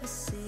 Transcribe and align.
never 0.00 0.06
see 0.06 0.47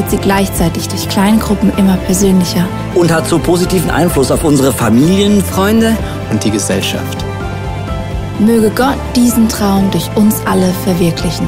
wird 0.00 0.10
sie 0.10 0.16
gleichzeitig 0.16 0.88
durch 0.88 1.06
Kleingruppen 1.10 1.76
immer 1.76 1.98
persönlicher. 1.98 2.66
und 2.94 3.12
hat 3.12 3.28
so 3.28 3.38
positiven 3.38 3.90
Einfluss 3.90 4.30
auf 4.30 4.44
unsere 4.44 4.72
Familien, 4.72 5.44
Freunde, 5.44 5.94
und 6.30 6.42
die 6.42 6.50
Gesellschaft. 6.50 7.18
Möge 8.38 8.70
Gott 8.70 8.96
diesen 9.14 9.46
Traum 9.46 9.90
durch 9.90 10.08
uns 10.16 10.36
alle 10.46 10.72
verwirklichen. 10.84 11.46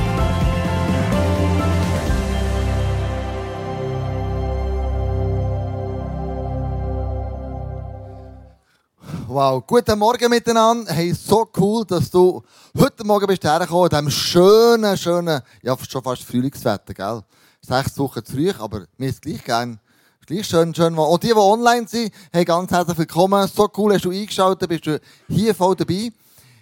Wow, 9.29 9.67
guten 9.67 9.99
Morgen 9.99 10.29
miteinander. 10.29 10.93
Hey, 10.93 11.15
so 11.15 11.49
cool, 11.57 11.87
dass 11.87 12.11
du 12.11 12.43
heute 12.79 13.03
Morgen 13.03 13.27
bist 13.29 13.45
hergekommen, 13.45 13.85
in 13.85 13.97
diesem 13.97 14.11
schönen, 14.11 14.99
schönen, 14.99 15.41
ja, 15.63 15.75
schon 15.89 16.03
fast 16.03 16.25
Frühlingswetter, 16.25 16.93
gell? 16.93 17.23
Sechs 17.65 17.97
Wochen 17.97 18.25
zu 18.25 18.33
früh, 18.33 18.51
aber 18.51 18.87
mir 18.97 19.11
ist 19.11 19.23
gleich 19.23 19.45
gern. 19.45 19.79
Gleich 20.27 20.49
schön, 20.49 20.75
schön. 20.75 20.99
Und 20.99 21.23
die, 21.23 21.29
die 21.29 21.35
online 21.35 21.87
sind, 21.87 22.13
hey, 22.33 22.45
ganz 22.45 22.73
herzlich 22.73 22.99
willkommen. 22.99 23.47
So 23.47 23.71
cool, 23.77 23.95
hast 23.95 24.05
du 24.05 24.11
eingeschaltet, 24.11 24.69
bist 24.69 24.85
du 24.85 25.01
hier 25.29 25.55
voll 25.55 25.77
dabei. 25.77 26.11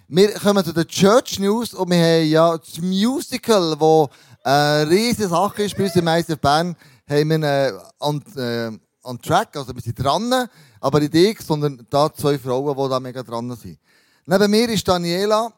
Wir 0.08 0.34
kommen 0.34 0.62
zu 0.62 0.74
den 0.74 0.86
Church 0.86 1.38
News 1.38 1.72
und 1.72 1.90
wir 1.90 1.96
haben 1.96 2.28
ja 2.28 2.58
das 2.58 2.78
Musical, 2.82 3.78
das 3.78 4.08
eine 4.44 4.90
riesige 4.90 5.28
Sache 5.28 5.62
ist 5.62 5.74
bei 5.74 5.84
uns 5.84 5.96
im 5.96 6.06
ICF 6.06 6.38
Bern, 6.38 6.76
haben 7.08 7.28
wir 7.30 7.42
äh, 7.44 7.72
on, 7.98 8.22
äh, 8.36 8.70
on 9.02 9.22
track, 9.22 9.56
also 9.56 9.74
wir 9.74 9.80
sind 9.80 9.98
dran, 9.98 10.50
aber 10.80 11.00
nicht 11.00 11.14
ich, 11.14 11.40
sondern 11.40 11.86
da 11.88 12.12
zwei 12.12 12.38
Frauen, 12.38 12.76
die 12.76 12.90
da 12.90 13.00
mega 13.00 13.22
dran 13.22 13.56
sind. 13.56 13.78
Neben 14.26 14.50
mir 14.50 14.68
ist 14.68 14.86
Daniela, 14.86 15.50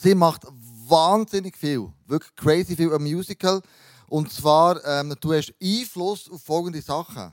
sie 0.00 0.14
macht 0.14 0.42
wahnsinnig 0.88 1.56
viel, 1.56 1.88
wirklich 2.06 2.36
crazy 2.36 2.76
viel 2.76 2.92
am 2.92 3.02
Musical. 3.02 3.60
Und 4.08 4.32
zwar, 4.32 4.84
ähm, 4.84 5.14
du 5.20 5.32
hast 5.32 5.52
Einfluss 5.62 6.30
auf 6.30 6.42
folgende 6.42 6.80
Sachen. 6.82 7.32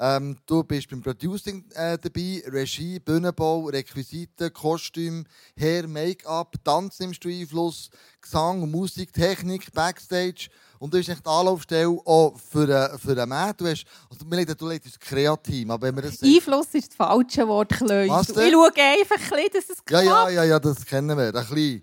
Ähm, 0.00 0.36
du 0.46 0.62
bist 0.62 0.88
beim 0.88 1.02
Producing 1.02 1.64
äh, 1.74 1.98
dabei, 1.98 2.40
Regie, 2.46 3.00
Bühnenbau, 3.00 3.64
Requisiten, 3.66 4.52
Kostüm, 4.52 5.24
Hair, 5.58 5.88
Make-up, 5.88 6.54
Tanz 6.62 7.00
nimmst 7.00 7.24
du 7.24 7.28
Einfluss, 7.28 7.90
Gesang, 8.20 8.70
Musik, 8.70 9.12
Technik, 9.12 9.72
Backstage. 9.72 10.50
Und 10.78 10.94
du 10.94 10.98
bist 10.98 11.08
echt 11.08 11.26
die 11.26 11.28
Anlaufstelle 11.28 11.88
auch 12.04 12.38
für, 12.38 12.68
äh, 12.68 12.96
für 12.96 13.10
einen 13.20 13.28
Mann. 13.28 13.52
Du 13.56 13.66
hast, 13.66 13.84
also, 14.08 14.24
wir 14.30 14.36
legen, 14.36 14.54
du 14.56 14.68
leitest 14.68 14.94
das 14.94 15.00
Kreativ, 15.00 15.68
aber 15.68 15.88
wenn 15.88 15.96
wir 15.96 16.02
das 16.02 16.22
Einfluss 16.22 16.68
ist 16.74 16.90
das 16.90 16.94
falsche 16.96 17.48
Wort. 17.48 17.72
Was 17.80 18.28
Ich 18.28 18.36
schaue 18.36 18.70
einfach 18.76 19.16
ein 19.16 19.18
bisschen, 19.18 19.48
dass 19.52 19.64
es 19.64 19.78
Ja, 19.78 19.82
klappt. 19.84 20.04
ja, 20.06 20.28
ja, 20.30 20.44
ja, 20.44 20.58
das 20.60 20.86
kennen 20.86 21.18
wir. 21.18 21.26
Ein 21.26 21.32
bisschen. 21.32 21.82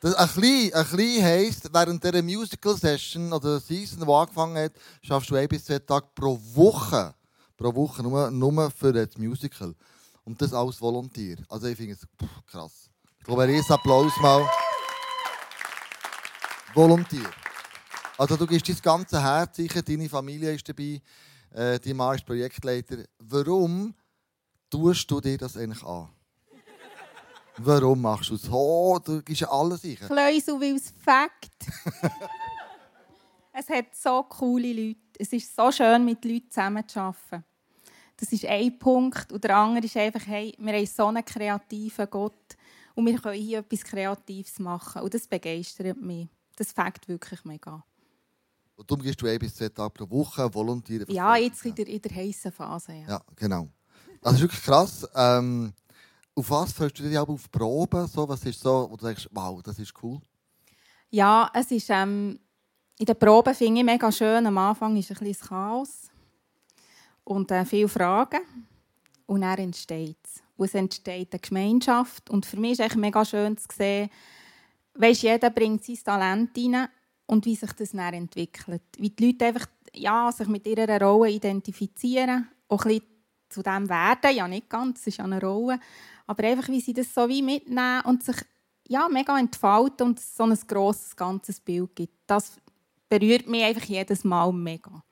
Das, 0.00 0.14
ein 0.14 0.28
bisschen, 0.40 0.74
ein 0.74 1.24
heisst, 1.24 1.72
während 1.72 2.04
dieser 2.04 2.22
Musical-Session 2.22 3.32
oder 3.32 3.58
Season, 3.58 4.06
die 4.06 4.12
angefangen 4.12 4.56
hat, 4.56 4.72
schaffst 5.02 5.30
du 5.30 5.34
ein 5.34 5.48
bis 5.48 5.64
zwei 5.64 5.80
Tage 5.80 6.06
pro 6.14 6.38
Woche. 6.54 7.14
Pro 7.56 7.74
Woche, 7.74 8.02
nur, 8.04 8.30
nur 8.30 8.70
für 8.70 8.92
das 8.92 9.16
Musical. 9.16 9.74
Und 10.24 10.40
das 10.40 10.52
als 10.52 10.80
Volontier. 10.80 11.38
Also 11.48 11.66
ich 11.66 11.76
finde 11.76 11.94
es 11.94 12.06
krass. 12.46 12.88
Ich 13.18 13.24
glaube, 13.24 13.42
ein 13.42 13.50
riesen 13.50 13.72
Applaus 13.72 14.12
mal. 14.20 14.48
Volontier. 16.74 17.28
Also 18.16 18.36
du 18.36 18.46
gibst 18.46 18.68
dein 18.68 18.80
ganze 18.82 19.20
Herz, 19.20 19.56
sicher, 19.56 19.82
deine 19.82 20.08
Familie 20.08 20.54
ist 20.54 20.68
dabei, 20.68 21.02
äh, 21.50 21.80
dein 21.80 21.96
Mann 21.96 22.14
ist 22.14 22.24
Projektleiter. 22.24 22.98
Warum 23.18 23.94
tust 24.70 25.10
du 25.10 25.20
dir 25.20 25.38
das 25.38 25.56
eigentlich 25.56 25.82
an? 25.82 26.08
Warum 27.60 28.00
machst 28.00 28.30
du 28.30 28.34
es? 28.34 28.48
Oh, 28.50 28.98
du 29.04 29.22
gibst 29.22 29.42
ja 29.42 29.50
alles 29.50 29.82
sicher. 29.82 30.06
Kleusel, 30.06 30.60
weil 30.60 30.76
es 30.76 30.92
Fakt. 31.04 31.52
es 33.52 33.68
hat 33.68 33.94
so 33.94 34.22
coole 34.24 34.72
Leute. 34.72 35.00
Es 35.18 35.32
ist 35.32 35.54
so 35.54 35.70
schön, 35.72 36.04
mit 36.04 36.24
Leuten 36.24 36.50
zusammenzuarbeiten. 36.50 37.44
Das 38.16 38.32
ist 38.32 38.44
ein 38.44 38.78
Punkt. 38.78 39.32
Und 39.32 39.42
der 39.44 39.56
andere 39.56 39.86
ist 39.86 39.96
einfach, 39.96 40.26
hey, 40.26 40.54
wir 40.58 40.72
haben 40.72 40.86
so 40.86 41.06
einen 41.06 41.24
kreativen 41.24 42.08
Gott 42.10 42.56
und 42.94 43.06
wir 43.06 43.18
können 43.18 43.40
hier 43.40 43.60
etwas 43.60 43.84
Kreatives 43.84 44.58
machen. 44.58 45.02
Und 45.02 45.14
das 45.14 45.26
begeistert 45.26 46.00
mich. 46.00 46.28
Das 46.56 46.72
fängt 46.72 47.06
wirklich 47.08 47.44
mega. 47.44 47.84
Und 48.76 48.90
darum 48.90 49.02
gibst 49.02 49.20
du 49.20 49.26
ein 49.26 49.38
bis 49.38 49.54
zwei 49.54 49.68
Tage 49.68 49.90
pro 49.90 50.10
Woche 50.10 50.52
Volontieren. 50.52 51.06
Ja, 51.10 51.36
jetzt 51.36 51.64
in 51.64 51.74
der, 51.74 51.86
in 51.86 52.00
der 52.00 52.14
heißen 52.14 52.52
Phase. 52.52 52.92
Ja. 52.92 53.08
Ja, 53.08 53.22
genau. 53.34 53.68
Das 54.22 54.34
ist 54.34 54.40
wirklich 54.40 54.62
krass. 54.62 55.08
Ähm, 55.14 55.72
auf 56.38 56.50
was 56.50 56.72
freust 56.72 56.98
du 56.98 57.02
dich 57.02 57.18
auch 57.18 57.28
auf 57.28 57.50
Proben? 57.50 58.06
So, 58.06 58.28
was 58.28 58.44
ist 58.44 58.60
so, 58.60 58.88
wo 58.90 58.96
du 58.96 59.04
denkst, 59.06 59.28
wow, 59.32 59.60
das 59.62 59.78
ist 59.78 59.92
cool? 60.02 60.20
Ja, 61.10 61.50
es 61.52 61.70
ist 61.70 61.90
ähm, 61.90 62.38
in 62.98 63.06
der 63.06 63.14
Probe 63.14 63.54
finde 63.54 63.80
ich 63.80 63.84
mega 63.84 64.10
schön. 64.12 64.46
Am 64.46 64.58
Anfang 64.58 64.96
ist 64.96 65.10
ein 65.10 65.16
bisschen 65.18 65.48
Chaos 65.48 66.10
und 67.24 67.50
äh, 67.50 67.64
viele 67.64 67.88
Fragen 67.88 68.40
und 69.26 69.40
dann 69.40 69.58
entsteht 69.58 70.18
es. 70.24 70.42
Und 70.56 70.66
es 70.66 70.74
entsteht 70.74 71.32
eine 71.32 71.40
Gemeinschaft 71.40 72.30
und 72.30 72.46
für 72.46 72.56
mich 72.56 72.72
ist 72.72 72.80
es 72.80 72.86
echt 72.86 72.96
mega 72.96 73.24
schön 73.24 73.56
zu 73.56 73.66
sehen, 73.76 74.10
weißt, 74.94 75.22
jeder 75.22 75.50
bringt 75.50 75.84
sein 75.84 75.98
Talent 76.04 76.56
rein 76.56 76.88
und 77.26 77.46
wie 77.46 77.56
sich 77.56 77.72
das 77.72 77.92
dann 77.92 78.14
entwickelt. 78.14 78.82
Wie 78.96 79.10
die 79.10 79.26
Leute 79.26 79.46
einfach, 79.46 79.66
ja, 79.94 80.30
sich 80.32 80.48
mit 80.48 80.66
ihrer 80.66 81.00
Rolle 81.00 81.30
identifizieren, 81.30 82.48
auch 82.68 82.84
ein 82.84 82.88
bisschen 82.88 83.17
zu 83.48 83.62
dem 83.62 83.88
werden, 83.88 84.36
ja 84.36 84.48
nicht 84.48 84.68
ganz, 84.68 85.00
es 85.00 85.08
ist 85.08 85.16
ja 85.18 85.24
eine 85.24 85.40
Rolle, 85.40 85.80
aber 86.26 86.44
einfach, 86.44 86.68
wie 86.68 86.80
sie 86.80 86.92
das 86.92 87.12
so 87.12 87.28
wie 87.28 87.42
mitnehmen 87.42 88.02
und 88.04 88.22
sich 88.22 88.36
ja, 88.88 89.08
mega 89.08 89.38
entfalten 89.38 90.08
und 90.08 90.20
so 90.20 90.44
ein 90.44 90.58
grosses, 90.66 91.14
ganzes 91.14 91.60
Bild 91.60 91.94
gibt. 91.94 92.14
Das 92.26 92.52
berührt 93.08 93.46
mich 93.46 93.62
einfach 93.62 93.84
jedes 93.84 94.24
Mal 94.24 94.52
mega. 94.52 95.02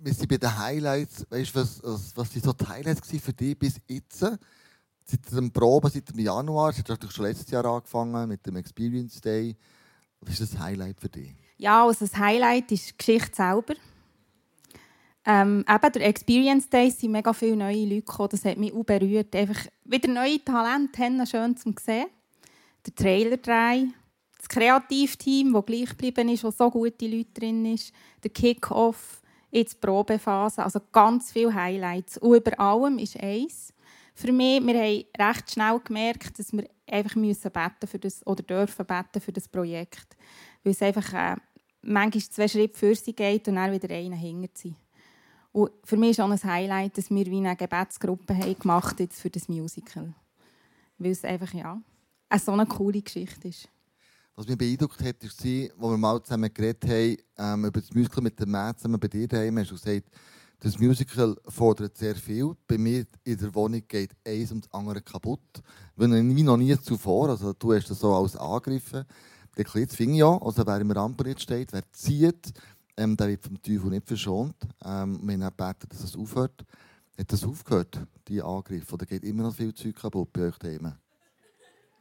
Wir 0.00 0.14
sind 0.14 0.28
bei 0.28 0.36
den 0.36 0.56
Highlights. 0.56 1.26
Weißt 1.28 1.54
du, 1.54 1.60
was, 1.60 1.82
was, 1.82 2.16
was 2.16 2.32
sind 2.32 2.44
so 2.44 2.52
die 2.52 2.66
Highlights 2.66 3.10
für 3.20 3.32
dich 3.32 3.58
bis 3.58 3.80
jetzt? 3.88 4.20
Seit 4.20 5.32
dem 5.32 5.50
Proben, 5.50 5.90
seit 5.90 6.08
dem 6.10 6.18
Januar, 6.18 6.70
es 6.70 6.78
hat 6.78 6.88
natürlich 6.90 7.14
schon 7.14 7.24
letztes 7.24 7.50
Jahr 7.50 7.64
angefangen 7.64 8.28
mit 8.28 8.46
dem 8.46 8.56
Experience 8.56 9.20
Day. 9.20 9.56
Was 10.20 10.38
ist 10.38 10.52
das 10.52 10.60
Highlight 10.60 11.00
für 11.00 11.08
dich? 11.08 11.34
Ja, 11.56 11.86
also 11.86 12.04
das 12.04 12.16
Highlight 12.16 12.70
ist 12.72 12.90
die 12.90 12.96
Geschichte 12.98 13.34
selber. 13.34 13.74
Ähm, 15.30 15.62
eben, 15.68 15.92
der 15.92 16.06
Experience 16.06 16.70
Days 16.70 16.98
sind 16.98 17.12
mega 17.12 17.34
viele 17.34 17.54
neue 17.54 17.84
Leute 17.84 17.96
gekommen. 17.96 18.30
Das 18.30 18.46
hat 18.46 18.56
mich 18.56 18.72
auch 18.72 18.82
berührt. 18.82 19.36
Einfach 19.36 19.66
wieder 19.84 20.08
neue 20.08 20.42
Talente 20.42 21.02
haben, 21.02 21.26
schön 21.26 21.54
zu 21.54 21.74
sehen. 21.78 22.06
Der 22.86 22.94
Trailer 22.94 23.36
3, 23.36 23.88
das 24.38 24.48
Kreativteam, 24.48 25.52
das 25.52 25.66
gleich 25.66 25.90
geblieben 25.90 26.30
ist, 26.30 26.44
wo 26.44 26.50
so 26.50 26.70
gute 26.70 27.06
Leute 27.06 27.30
drin 27.34 27.66
ist. 27.66 27.92
Der 28.22 28.30
Kick-Off, 28.30 29.20
jetzt 29.50 29.74
die 29.74 29.86
Probephase. 29.86 30.64
Also 30.64 30.80
ganz 30.92 31.30
viele 31.30 31.52
Highlights. 31.52 32.16
Und 32.16 32.34
über 32.34 32.58
allem 32.58 32.98
ist 32.98 33.20
eins. 33.20 33.74
für 34.14 34.32
mich, 34.32 34.66
wir 34.66 34.80
haben 34.80 35.04
recht 35.18 35.50
schnell 35.50 35.78
gemerkt, 35.84 36.38
dass 36.38 36.54
wir 36.54 36.66
einfach 36.86 37.16
müssen 37.16 37.50
beten 37.52 37.86
für 37.86 37.98
das, 37.98 38.26
oder 38.26 38.42
dürfen 38.42 38.86
beten 38.86 39.20
für 39.20 39.32
das 39.32 39.46
Projekt. 39.46 40.16
Weil 40.64 40.72
es 40.72 40.80
einfach 40.80 41.12
äh, 41.12 41.36
manchmal 41.82 42.22
zwei 42.22 42.48
Schritte 42.48 42.78
für 42.78 42.94
sie 42.94 43.12
geht 43.12 43.46
und 43.46 43.56
dann 43.56 43.72
wieder 43.72 43.94
einen 43.94 44.14
hinter. 44.14 44.70
Und 45.52 45.70
für 45.84 45.96
mich 45.96 46.10
ist 46.10 46.20
auch 46.20 46.30
ein 46.30 46.42
Highlight, 46.42 46.98
dass 46.98 47.10
wir 47.10 47.26
wie 47.26 47.38
eine 47.38 47.56
Gebetsgruppe 47.56 48.36
haben 48.36 48.58
gemacht 48.58 49.00
jetzt 49.00 49.20
für 49.20 49.30
das 49.30 49.48
Musical. 49.48 50.14
Weil 50.98 51.12
es 51.12 51.24
einfach, 51.24 51.52
ja, 51.54 51.80
eine 52.28 52.40
so 52.40 52.52
eine 52.52 52.66
coole 52.66 53.02
Geschichte 53.02 53.48
ist. 53.48 53.68
Was 54.34 54.46
mich 54.46 54.58
beeindruckt 54.58 55.02
hat, 55.02 55.24
ist, 55.24 55.40
als 55.40 55.44
wir 55.44 55.96
mal 55.96 56.22
zusammen 56.22 56.52
geredet 56.52 56.84
haben, 56.84 57.16
ähm, 57.38 57.64
über 57.64 57.80
das 57.80 57.92
Musical 57.92 58.22
mit 58.22 58.38
dem 58.38 58.50
Matt 58.50 58.78
zusammen 58.78 59.00
bei 59.00 59.08
dir 59.08 59.26
daheim, 59.26 59.58
hast 59.58 59.70
du 59.70 59.74
gesagt, 59.74 60.10
das 60.60 60.78
Musical 60.78 61.36
fordert 61.48 61.96
sehr 61.96 62.16
viel. 62.16 62.52
Bei 62.66 62.78
mir 62.78 63.04
in 63.24 63.36
der 63.36 63.54
Wohnung 63.54 63.82
geht 63.86 64.10
eins 64.26 64.50
und 64.50 64.64
das 64.64 64.72
andere 64.72 65.00
kaputt. 65.00 65.62
Wie 65.96 66.42
noch 66.42 66.56
nie 66.56 66.76
zuvor. 66.80 67.30
Also, 67.30 67.52
du 67.52 67.72
hast 67.72 67.90
das 67.90 68.00
so 68.00 68.12
als 68.12 68.36
angegriffen. 68.36 69.04
Der 69.56 69.64
Klitz 69.64 69.94
fing 69.94 70.14
ja, 70.14 70.36
also 70.40 70.66
wer 70.66 70.80
im 70.80 70.90
Rampenritt 70.90 71.40
steht, 71.40 71.72
wer 71.72 71.82
zieht, 71.92 72.52
ähm, 72.98 73.16
der 73.16 73.28
wird 73.28 73.42
vom 73.42 73.62
Teufel 73.62 73.90
nicht 73.90 74.06
verschont. 74.06 74.56
Ähm, 74.84 75.20
wir 75.22 75.34
haben 75.44 75.56
gebeten, 75.56 75.88
dass 75.88 76.02
es 76.04 76.16
aufhört. 76.16 76.64
Hat 77.16 77.32
das 77.32 77.44
aufgehört, 77.44 78.00
die 78.26 78.42
Angriffe? 78.42 78.94
Oder 78.94 79.06
geht 79.06 79.24
immer 79.24 79.44
noch 79.44 79.54
viel 79.54 79.72
Zeug 79.74 79.96
kaputt 79.96 80.32
bei 80.32 80.48
euch 80.48 80.58
daheim? 80.58 80.94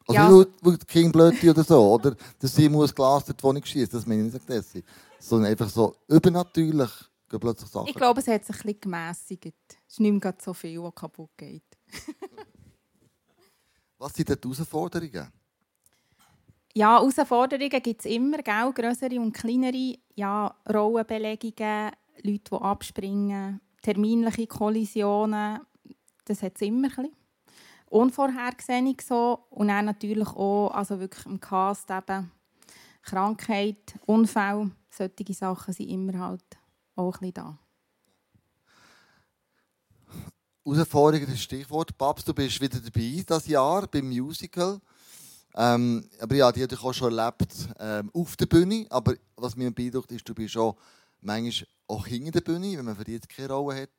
Also 0.07 0.13
Ja. 0.13 0.45
nicht, 0.63 0.87
Kinder 0.87 1.11
blöd 1.11 1.39
sind 1.39 1.49
oder 1.49 1.63
so, 1.63 1.93
oder? 1.93 2.15
Dass 2.39 2.55
sie 2.55 2.69
muss 2.69 2.93
Glas 2.93 3.25
durch 3.25 3.35
die 3.37 3.43
Wohnung 3.43 3.63
schießen, 3.63 3.91
das 3.91 4.05
meine 4.05 4.27
ich 4.27 4.47
nicht, 4.47 4.69
sie. 4.69 4.83
Sondern 5.19 5.51
einfach 5.51 5.69
so 5.69 5.95
übernatürlich 6.07 6.91
gehen 7.29 7.39
plötzlich 7.39 7.69
Sachen. 7.69 7.87
Ich 7.87 7.95
glaube, 7.95 8.21
es 8.21 8.27
hat 8.27 8.45
sich 8.45 8.55
ein 8.55 8.61
bisschen 8.61 8.81
gemässigt. 8.81 9.45
Es 9.45 9.93
ist 9.93 9.99
nicht 9.99 10.23
mehr 10.23 10.35
so 10.41 10.53
viel, 10.53 10.81
was 10.81 10.95
kaputt 10.95 11.31
geht. 11.35 11.63
Was 13.97 14.13
sind 14.13 14.29
die 14.29 14.33
Herausforderungen? 14.33 15.31
Ja, 16.77 16.99
Herausforderungen 16.99 17.81
gibt 17.81 18.01
es 18.01 18.05
immer, 18.05 18.37
gell? 18.37 18.71
grössere 18.71 19.19
und 19.19 19.31
kleinere. 19.31 19.97
Ja, 20.13 20.55
Rollenbelegungen, 20.71 21.91
Leute, 22.21 22.51
die 22.51 22.55
abspringen, 22.55 23.61
terminliche 23.81 24.45
Kollisionen. 24.45 25.61
Das 26.25 26.43
hat 26.43 26.53
es 26.53 26.61
immer. 26.61 26.89
Ein 26.89 26.89
bisschen. 26.89 27.15
Unvorhergesehene 27.89 28.95
so. 29.01 29.47
Und 29.49 29.69
dann 29.69 29.85
natürlich 29.85 30.27
auch 30.27 30.69
also 30.69 30.99
wirklich 30.99 31.25
im 31.25 31.39
Cast 31.39 31.89
eben 31.89 32.31
Krankheit, 33.01 33.95
Unfall. 34.05 34.69
Solche 34.91 35.33
Sachen 35.33 35.73
sind 35.73 35.89
immer 35.89 36.19
halt 36.19 36.45
auch 36.95 37.15
ein 37.15 37.19
bisschen 37.21 37.33
da. 37.33 37.57
Herausforderungen 40.63 41.23
ist 41.23 41.33
das 41.33 41.41
Stichwort. 41.41 41.97
Babs, 41.97 42.23
du 42.23 42.35
bist 42.35 42.61
wieder 42.61 42.79
dabei 42.79 42.91
dieses 42.99 43.47
Jahr 43.47 43.87
beim 43.87 44.09
Musical. 44.09 44.79
Ähm, 45.59 46.07
aber 46.19 46.35
die 46.35 46.43
habe 46.43 46.59
ich 46.59 46.83
auch 46.83 46.93
schon 46.93 47.17
erlebt 47.17 47.51
ähm, 47.79 48.11
auf 48.13 48.37
der 48.37 48.45
Bühne. 48.45 48.85
Aber 48.89 49.15
was 49.35 49.55
mich 49.55 49.73
beeindruckt 49.73 50.11
ist, 50.11 50.29
du 50.29 50.35
bist 50.35 50.55
auch 50.55 50.77
manchmal 51.21 51.67
auch 51.87 52.05
hinter 52.05 52.31
der 52.31 52.41
Bühne, 52.41 52.77
wenn 52.77 52.85
man 52.85 52.95
für 52.95 53.03
dich 53.03 53.27
keine 53.27 53.53
Rolle 53.53 53.81
hat, 53.81 53.89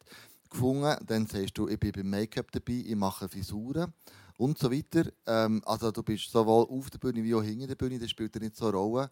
gefunden. 0.48 0.96
Dann 1.06 1.26
sagst 1.26 1.58
du, 1.58 1.68
ich 1.68 1.80
bin 1.80 1.92
beim 1.92 2.10
Make-up 2.10 2.52
dabei, 2.52 2.84
ich 2.86 2.94
mache 2.94 3.28
Frisuren 3.28 3.92
und 4.36 4.56
so 4.56 4.70
weiter. 4.70 5.10
Ähm, 5.26 5.60
also 5.66 5.90
du 5.90 6.04
bist 6.04 6.30
sowohl 6.30 6.66
auf 6.68 6.90
der 6.90 6.98
Bühne 6.98 7.24
wie 7.24 7.34
auch 7.34 7.42
hinter 7.42 7.66
der 7.66 7.74
Bühne, 7.74 7.98
das 7.98 8.10
spielt 8.10 8.34
ja 8.36 8.40
nicht 8.40 8.56
so 8.56 8.66
eine 8.66 8.76
Rolle. 8.76 9.10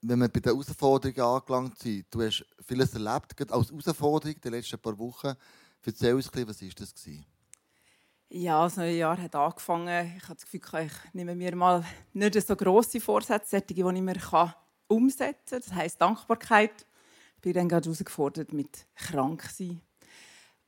Wenn 0.00 0.20
wir 0.20 0.28
bei 0.28 0.40
den 0.40 0.52
Herausforderungen 0.52 1.20
angelangt 1.20 1.78
sind, 1.78 2.06
du 2.10 2.22
hast 2.22 2.46
vieles 2.64 2.94
erlebt, 2.94 3.36
gerade 3.36 3.52
als 3.52 3.68
Herausforderung 3.68 4.36
in 4.36 4.40
den 4.40 4.52
letzten 4.52 4.78
paar 4.78 4.98
Wochen. 4.98 5.34
Erzähl 5.84 6.14
uns 6.14 6.32
ein 6.32 6.46
bisschen, 6.46 6.48
was 6.48 6.62
war 6.62 6.86
das? 6.86 7.37
Ja, 8.30 8.62
das 8.64 8.76
neue 8.76 8.92
Jahr 8.92 9.16
hat 9.16 9.34
angefangen. 9.34 10.14
Ich 10.18 10.24
habe 10.24 10.34
das 10.34 10.44
Gefühl, 10.44 10.84
ich 10.84 11.14
nehme 11.14 11.34
mir 11.34 11.56
mal 11.56 11.82
nicht 12.12 12.46
so 12.46 12.56
grosse 12.56 13.00
Vorsätze, 13.00 13.62
die 13.62 13.80
ich 13.80 13.84
mir 13.84 14.54
umsetzen 14.86 15.50
kann. 15.50 15.60
Das 15.64 15.72
heisst 15.72 16.00
Dankbarkeit. 16.00 16.86
Ich 17.36 17.40
bin 17.40 17.54
dann 17.54 17.68
gerade 17.70 17.86
herausgefordert 17.86 18.52
mit 18.52 18.86
krank 18.96 19.44
sein. 19.44 19.80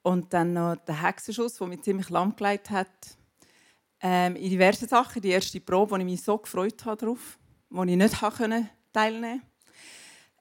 Und 0.03 0.33
dann 0.33 0.55
noch 0.55 0.77
der 0.77 1.03
Hexenschuss, 1.03 1.57
der 1.57 1.67
mich 1.67 1.83
ziemlich 1.83 2.09
lahmgelegt 2.09 2.71
hat. 2.71 2.89
Ähm, 4.01 4.37
in 4.37 4.49
diversen 4.49 4.89
Sachen. 4.89 5.21
Die 5.21 5.29
erste 5.29 5.61
Probe, 5.61 5.91
wo 5.91 5.97
ich 5.97 6.05
mich 6.05 6.23
so 6.23 6.39
gefreut 6.39 6.83
habe 6.87 7.15
wo 7.69 7.85
ich 7.85 7.97
nicht 7.97 8.19
teilnehmen 8.19 8.71
konnte. 8.95 9.50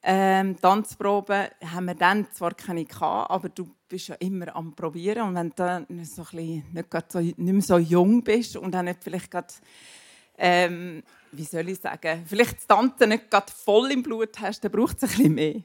Ähm, 0.01 0.55
Tanzproben 0.59 1.47
haben 1.61 1.85
wir 1.85 1.95
dann 1.95 2.31
zwar 2.31 2.53
keine 2.53 2.85
gehabt, 2.85 3.29
aber 3.29 3.49
du 3.49 3.69
bist 3.89 4.07
ja 4.07 4.15
immer 4.15 4.55
am 4.55 4.73
probieren 4.73 5.27
und 5.27 5.35
wenn 5.35 5.49
du 5.49 5.55
dann 5.55 5.85
so 6.05 6.21
ein 6.21 6.27
bisschen 6.31 6.63
nicht, 6.71 7.11
so, 7.11 7.19
nicht 7.19 7.37
mehr 7.37 7.61
so 7.61 7.77
jung 7.77 8.23
bist 8.23 8.55
und 8.55 8.71
dann 8.71 8.85
nicht 8.85 9.03
vielleicht 9.03 9.29
gerade, 9.29 9.53
ähm, 10.37 11.03
wie 11.33 11.43
soll 11.43 11.67
ich 11.67 11.79
sagen, 11.79 12.23
vielleicht 12.25 12.57
das 12.57 12.67
Tanzen 12.67 13.09
nicht 13.09 13.29
gerade 13.29 13.51
voll 13.51 13.91
im 13.91 14.01
Blut 14.01 14.39
hast, 14.39 14.63
dann 14.63 14.71
braucht 14.71 14.97
es 14.97 15.03
ein 15.03 15.09
bisschen 15.09 15.35
mehr. 15.35 15.61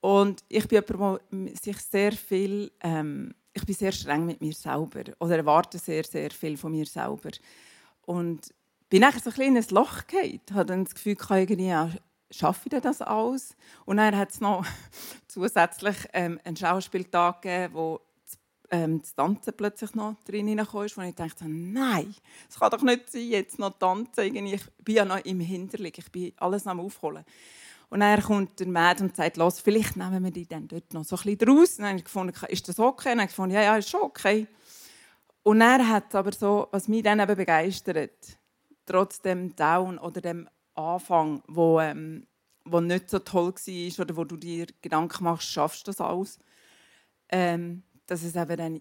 Und 0.00 0.44
ich 0.48 0.68
bin 0.68 0.84
jemand, 0.88 1.22
der 1.32 1.56
sich 1.56 1.78
sehr 1.78 2.12
viel, 2.12 2.70
ähm, 2.80 3.34
ich 3.52 3.64
bin 3.64 3.74
sehr 3.74 3.90
streng 3.90 4.26
mit 4.26 4.40
mir 4.40 4.52
selber 4.52 5.02
oder 5.18 5.38
erwarte 5.38 5.78
sehr, 5.78 6.04
sehr 6.04 6.30
viel 6.30 6.56
von 6.56 6.70
mir 6.70 6.86
selber. 6.86 7.30
Und 8.02 8.54
bin 8.88 9.02
eigentlich 9.02 9.24
so 9.24 9.30
ein 9.30 9.36
bisschen 9.36 9.56
in 9.56 9.62
ein 9.62 9.68
Loch 9.70 10.06
gefallen. 10.06 10.40
Ich 10.46 10.54
hatte 10.54 10.66
dann 10.66 10.84
das 10.84 10.94
Gefühl, 10.94 11.16
ich 11.20 11.30
irgendwie, 11.30 11.98
schaffe 12.30 12.68
ich 12.72 12.80
das 12.80 13.02
alles? 13.02 13.56
Und 13.84 13.98
dann 13.98 14.16
hat 14.16 14.30
es 14.30 14.40
noch 14.40 14.64
zusätzlich 15.28 15.96
ähm, 16.12 16.40
einen 16.44 16.56
Schauspieltag 16.56 17.42
gegeben, 17.42 17.74
wo 17.74 18.00
das, 18.24 18.38
ähm, 18.70 19.00
das 19.00 19.14
Tanzen 19.14 19.54
plötzlich 19.56 19.94
noch 19.94 20.16
drin 20.24 20.48
hineinkam, 20.48 20.86
wo 20.94 21.02
ich 21.02 21.14
dachte, 21.14 21.44
nein, 21.48 22.14
es 22.48 22.58
kann 22.58 22.70
doch 22.70 22.82
nicht 22.82 23.10
sein, 23.10 23.28
jetzt 23.28 23.58
noch 23.58 23.78
tanzen. 23.78 24.34
Ich 24.34 24.64
bin 24.84 24.94
ja 24.94 25.04
noch 25.04 25.24
im 25.24 25.40
Hinterlig, 25.40 25.98
ich 25.98 26.10
bin 26.10 26.32
alles 26.36 26.66
am 26.66 26.80
Aufholen. 26.80 27.24
Und 27.88 28.00
dann 28.00 28.20
kommt 28.20 28.58
der 28.58 28.66
Mad 28.66 29.02
und 29.02 29.14
sagt, 29.14 29.36
los, 29.36 29.60
vielleicht 29.60 29.96
nehmen 29.96 30.24
wir 30.24 30.32
die 30.32 30.46
dann 30.46 30.66
dort 30.66 30.92
noch 30.92 31.04
so 31.04 31.16
ein 31.16 31.22
bisschen 31.22 31.38
draus. 31.38 31.70
Und 31.72 31.78
dann 31.78 31.88
habe 31.88 31.98
ich 31.98 32.04
gefunden, 32.04 32.34
ist 32.48 32.68
das 32.68 32.78
okay? 32.80 33.12
Und 33.12 33.18
dann 33.18 33.20
habe 33.20 33.22
ich 33.22 33.30
gefunden, 33.30 33.54
ja, 33.54 33.62
ja, 33.62 33.76
ist 33.76 33.88
schon 33.88 34.02
okay. 34.02 34.48
Und 35.44 35.60
dann 35.60 35.88
hat 35.88 36.12
aber 36.16 36.32
so, 36.32 36.66
was 36.72 36.88
mich 36.88 37.04
dann 37.04 37.20
eben 37.20 37.36
begeistert, 37.36 38.38
trotz 38.84 39.20
dem 39.20 39.54
Down 39.54 39.98
oder 39.98 40.20
dem 40.20 40.48
Anfang, 40.76 41.42
wo, 41.46 41.80
ähm, 41.80 42.26
wo 42.64 42.80
nicht 42.80 43.10
so 43.10 43.18
toll 43.18 43.54
war 43.54 44.04
oder 44.04 44.16
wo 44.16 44.24
du 44.24 44.36
dir 44.36 44.66
Gedanken 44.82 45.24
machst, 45.24 45.48
schaffst 45.50 45.86
du 45.86 45.90
das 45.90 46.00
alles, 46.00 46.38
ähm, 47.28 47.82
dass 48.06 48.22
es 48.22 48.36
eben 48.36 48.56
dann 48.56 48.80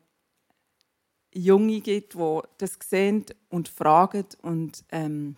Junge 1.33 1.81
gibt, 1.81 2.13
die 2.13 2.39
das 2.57 2.77
sehen 2.83 3.25
und 3.49 3.67
fragen 3.67 4.25
und, 4.41 4.85
ähm, 4.91 5.35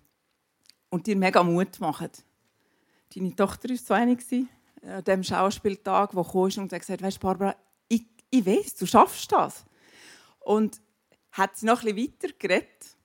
und 0.89 1.07
dir 1.07 1.15
mega 1.15 1.41
Mut 1.43 1.79
machen. 1.79 2.11
Deine 3.15 3.35
Tochter 3.35 3.69
war 3.69 3.77
so 3.77 3.93
eine 3.93 4.17
an 4.83 5.03
dem 5.03 5.23
Schauspieltag, 5.23 6.15
wo 6.15 6.23
du 6.23 6.61
und 6.61 6.69
gesagt 6.69 6.89
hat, 6.89 7.01
weißt, 7.01 7.19
Barbara, 7.19 7.55
ich, 7.87 8.05
ich 8.29 8.45
weiß, 8.45 8.75
du 8.75 8.85
schaffst 8.85 9.31
das. 9.31 9.65
Und 10.39 10.79
hat 11.31 11.57
sie 11.57 11.65
noch 11.65 11.81
bisschen 11.81 11.97
weiter 11.97 12.33
geredet, 12.37 12.95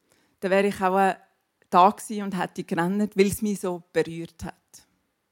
dann 0.41 0.51
wäre 0.51 0.69
ich 0.69 0.81
auch 0.81 1.15
da 1.73 1.91
gewesen 1.91 2.25
und 2.25 2.39
hätte 2.39 2.65
gerannt, 2.65 3.17
weil 3.17 3.27
es 3.27 3.43
mich 3.43 3.61
so 3.61 3.83
berührt 3.93 4.45
hat. 4.45 4.55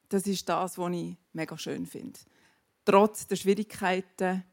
Das 0.09 0.27
ist 0.27 0.49
das, 0.49 0.79
was 0.79 0.93
ich 0.93 1.17
mega 1.33 1.57
schön 1.57 1.87
finde. 1.87 2.19
Trotz 2.85 3.27
der 3.27 3.37
Schwierigkeiten, 3.37 4.45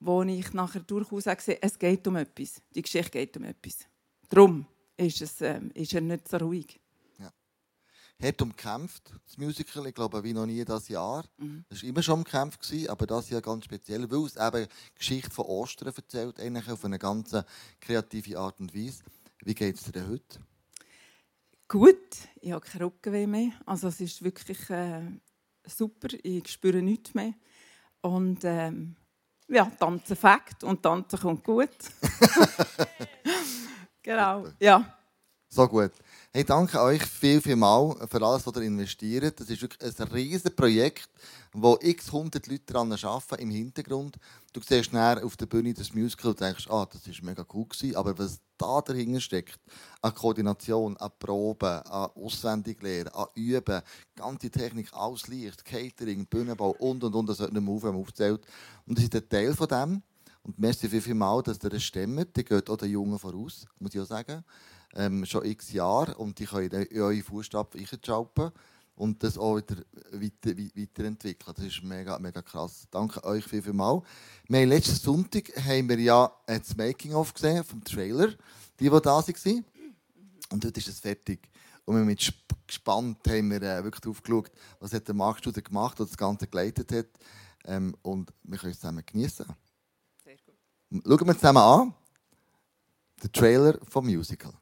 wo 0.00 0.22
ich 0.22 0.52
nachher 0.52 0.80
durchaus 0.80 1.26
auch 1.26 1.40
sehe, 1.40 1.58
es 1.60 1.78
geht 1.78 2.06
um 2.06 2.16
etwas. 2.16 2.62
Die 2.74 2.82
Geschichte 2.82 3.10
geht 3.10 3.36
um 3.36 3.44
etwas. 3.44 3.78
Darum 4.28 4.66
ist, 4.96 5.20
es, 5.20 5.40
ähm, 5.40 5.70
ist 5.74 5.92
er 5.92 6.00
nicht 6.00 6.28
so 6.28 6.36
ruhig. 6.38 6.80
Hat 8.22 8.40
umkämpft, 8.40 9.12
das 9.26 9.36
Musical, 9.38 9.86
ich 9.88 9.94
glaube, 9.94 10.22
wie 10.22 10.32
noch 10.32 10.46
nie 10.46 10.64
das 10.64 10.88
Jahr. 10.88 11.24
Es 11.68 11.82
war 11.82 11.88
immer 11.88 12.02
schon 12.02 12.20
umkämpft, 12.20 12.72
aber 12.88 13.06
das 13.06 13.28
Jahr 13.28 13.42
ganz 13.42 13.64
speziell, 13.64 14.08
weil 14.08 14.24
es 14.24 14.36
eben 14.36 14.66
die 14.66 14.98
Geschichte 14.98 15.30
von 15.30 15.46
Ostern 15.46 15.92
erzählt, 15.94 16.38
eigentlich 16.38 16.70
auf 16.70 16.84
eine 16.84 16.98
ganz 16.98 17.36
kreative 17.80 18.38
Art 18.38 18.60
und 18.60 18.74
Weise. 18.74 19.02
Wie 19.40 19.54
geht 19.54 19.76
es 19.76 19.82
dir 19.82 19.92
denn 19.92 20.08
heute? 20.08 20.38
Gut, 21.68 22.28
ich 22.40 22.52
habe 22.52 22.64
keine 22.64 22.84
Rückenweh 22.84 23.26
mehr. 23.26 23.52
Also 23.64 23.88
es 23.88 24.00
ist 24.00 24.22
wirklich 24.22 24.68
äh, 24.70 25.02
super, 25.66 26.08
ich 26.22 26.48
spüre 26.48 26.82
nichts 26.82 27.14
mehr. 27.14 27.34
Und 28.02 28.40
ähm, 28.44 28.96
ja, 29.48 29.64
tanzen 29.78 30.16
Fakt 30.16 30.62
und 30.62 30.82
tanzen 30.82 31.18
kommt 31.18 31.44
gut. 31.44 31.70
genau, 34.02 34.46
ja. 34.60 34.98
So 35.48 35.66
gut. 35.66 35.92
Hey, 36.36 36.42
danke 36.42 36.82
euch 36.82 37.04
viel, 37.06 37.40
viel 37.40 37.54
mal 37.54 37.94
für 38.10 38.20
alles, 38.20 38.44
was 38.44 38.56
ihr 38.56 38.62
investiert. 38.62 39.38
Das 39.38 39.48
ist 39.48 39.62
wirklich 39.62 40.00
ein 40.00 40.08
riesiges 40.08 40.42
Projekt, 40.52 41.08
wo 41.52 41.78
x 41.80 42.10
hundert 42.10 42.48
Leute 42.48 42.64
daran 42.66 42.90
arbeiten 42.90 43.40
im 43.40 43.50
Hintergrund. 43.50 44.16
Du 44.52 44.60
siehst 44.60 44.92
nachher 44.92 45.24
auf 45.24 45.36
der 45.36 45.46
Bühne 45.46 45.72
das 45.72 45.94
Musical 45.94 46.32
und 46.32 46.40
denkst, 46.40 46.66
ah, 46.68 46.88
das 46.92 47.06
war 47.06 47.14
mega 47.24 47.46
cool 47.54 47.66
gewesen. 47.66 47.94
Aber 47.94 48.18
was 48.18 48.40
da 48.58 48.80
dahinter 48.80 49.20
steckt, 49.20 49.60
an 50.02 50.12
Koordination, 50.12 50.96
an 50.96 51.12
Proben, 51.20 51.68
an 51.68 52.10
Auswendiglehren, 52.16 53.14
an 53.14 53.28
Üben, 53.36 53.82
ganze 54.16 54.50
Technik, 54.50 54.92
alles 54.92 55.28
Licht, 55.28 55.64
Catering, 55.64 56.26
Bühnenbau 56.26 56.70
und 56.80 57.04
und 57.04 57.14
und, 57.14 57.28
das 57.28 57.38
wird 57.38 57.52
nicht 57.52 57.62
mehr 57.62 57.72
aufhören, 57.72 57.94
aufgezählt. 57.94 58.44
Und 58.88 58.98
das 58.98 59.04
ist 59.04 59.14
ein 59.14 59.28
Teil 59.28 59.54
von 59.54 59.68
dem. 59.68 60.02
Und 60.42 60.58
merci 60.58 60.88
viel, 60.88 61.00
viel 61.00 61.14
mal, 61.14 61.44
dass 61.44 61.62
ihr 61.62 61.70
das 61.70 61.84
stemmt. 61.84 62.36
Die 62.36 62.44
geht 62.44 62.68
auch 62.68 62.76
den 62.76 62.90
Jungen 62.90 63.20
voraus, 63.20 63.68
muss 63.78 63.94
ich 63.94 64.00
auch 64.00 64.06
sagen. 64.06 64.44
Ähm, 64.94 65.26
schon 65.26 65.44
x 65.44 65.72
Jahre. 65.72 66.14
Und 66.16 66.38
die 66.38 66.46
können 66.46 66.70
in 66.82 67.00
eure 67.02 67.22
Fußstapfen 67.22 67.80
einschalten 67.80 68.52
und 68.96 69.22
das 69.24 69.36
auch 69.36 69.56
wieder 69.56 69.76
weiter, 70.12 70.56
wei- 70.56 70.70
weiterentwickeln. 70.76 71.54
Das 71.56 71.64
ist 71.64 71.82
mega, 71.82 72.18
mega 72.20 72.40
krass. 72.42 72.86
Danke 72.90 73.24
euch 73.24 73.44
viel, 73.44 73.60
viel 73.60 73.72
mal. 73.72 74.02
Wir 74.48 74.60
haben 74.60 74.68
letzten 74.68 74.94
Sonntag 74.96 75.50
haben 75.64 75.88
wir 75.88 75.98
ja 75.98 76.32
das 76.46 76.76
Making-of 76.76 77.34
gesehen 77.34 77.64
vom 77.64 77.82
Trailer. 77.82 78.28
Die, 78.78 78.84
die 78.84 78.90
da 78.90 79.00
waren. 79.16 79.64
Und 80.50 80.62
dort 80.64 80.76
ist 80.78 80.88
es 80.88 81.00
fertig. 81.00 81.48
Und 81.84 81.96
wir 81.96 82.04
mit 82.04 82.20
sp- 82.22 82.38
gespannt 82.66 83.18
haben 83.28 83.50
wir 83.50 83.62
äh, 83.62 83.82
wirklich 83.84 84.00
drauf 84.00 84.22
geschaut, 84.22 84.50
was 84.78 84.92
hat 84.92 85.06
der 85.08 85.14
Marc 85.14 85.38
Studer 85.38 85.60
gemacht, 85.60 85.98
der 85.98 86.06
das 86.06 86.16
Ganze 86.16 86.46
geleitet 86.46 86.92
hat. 86.92 87.06
Ähm, 87.66 87.96
und 88.02 88.32
wir 88.44 88.58
können 88.58 88.72
es 88.72 88.80
zusammen 88.80 89.02
genießen. 89.04 89.46
Sehr 90.24 90.36
gut. 90.36 91.02
Schauen 91.04 91.26
wir 91.26 91.34
zusammen 91.34 91.58
an. 91.58 91.94
Der 93.22 93.32
Trailer 93.32 93.78
vom 93.88 94.06
Musical. 94.06 94.52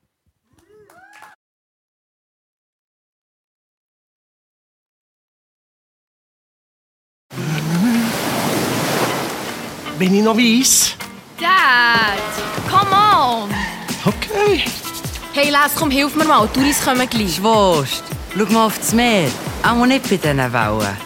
Wenn 10.02 10.16
ich 10.16 10.22
noch 10.24 10.36
weiss. 10.36 10.96
Dad, 11.38 12.18
come 12.68 12.90
on! 12.90 13.50
Okay. 14.04 14.64
Hey 15.32 15.48
Les, 15.48 15.72
komm, 15.76 15.92
hilf 15.92 16.16
mir 16.16 16.24
mal, 16.24 16.48
die 16.48 16.58
Touris 16.58 16.84
kommen 16.84 17.08
gleich. 17.08 17.36
Schwurst, 17.36 18.02
schau 18.36 18.44
mal 18.46 18.66
aufs 18.66 18.92
Meer. 18.92 19.28
Auch 19.62 19.86
nicht 19.86 20.02
bei 20.10 20.16
diesen 20.16 20.38
Wellen. 20.38 20.96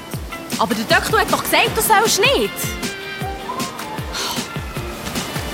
Aber 0.59 0.75
der 0.75 0.85
Doktor 0.87 1.21
hat 1.21 1.31
doch 1.31 1.43
gesagt, 1.43 1.73
du 1.77 1.83
sollst 1.83 2.21
nicht. 2.21 2.55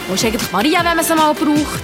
Wo 0.06 0.14
ist 0.14 0.24
eigentlich 0.24 0.52
Maria, 0.52 0.84
wenn 0.84 0.94
man 0.94 1.04
sie 1.04 1.14
mal 1.16 1.34
braucht? 1.34 1.82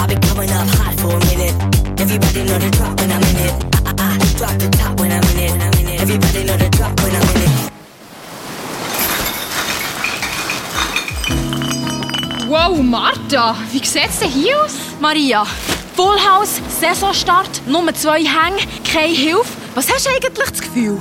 I've 0.00 0.08
been 0.08 0.20
coming 0.22 0.50
up 0.50 0.66
hot 0.80 0.98
for 0.98 1.12
a 1.12 1.18
minute. 1.26 1.54
Everybody 2.00 2.42
know 2.42 2.58
the 2.58 2.68
drop 2.72 3.00
when 3.00 3.12
I'm 3.12 3.22
in 3.30 3.46
it. 3.46 3.54
I, 3.86 3.92
I, 4.02 4.16
I 4.16 4.36
drop 4.36 4.58
the 4.58 4.68
top 4.76 4.98
when 4.98 5.12
I'm 5.12 5.22
in 5.30 5.44
it. 5.44 5.52
I'm 5.52 5.78
in 5.78 5.94
it. 5.94 6.00
Everybody 6.02 6.42
know 6.42 6.56
the 6.56 6.68
drop 6.76 7.00
when 7.00 7.14
I'm 7.14 7.36
in 7.36 7.42
it. 7.42 7.81
Wow, 12.52 12.82
Martha, 12.82 13.56
wie 13.70 13.78
sieht's 13.78 14.18
denn 14.18 14.28
hier 14.28 14.62
aus? 14.62 14.74
Maria, 15.00 15.46
Full 15.96 16.18
House, 16.20 16.60
Saisonstart, 16.68 17.66
Nummer 17.66 17.94
zwei 17.94 18.18
Hänge, 18.18 18.58
keine 18.84 19.14
Hilfe. 19.14 19.46
Was 19.74 19.90
hast 19.90 20.04
du 20.04 20.10
eigentlich 20.10 20.34
das 20.34 20.60
Gefühl? 20.60 21.00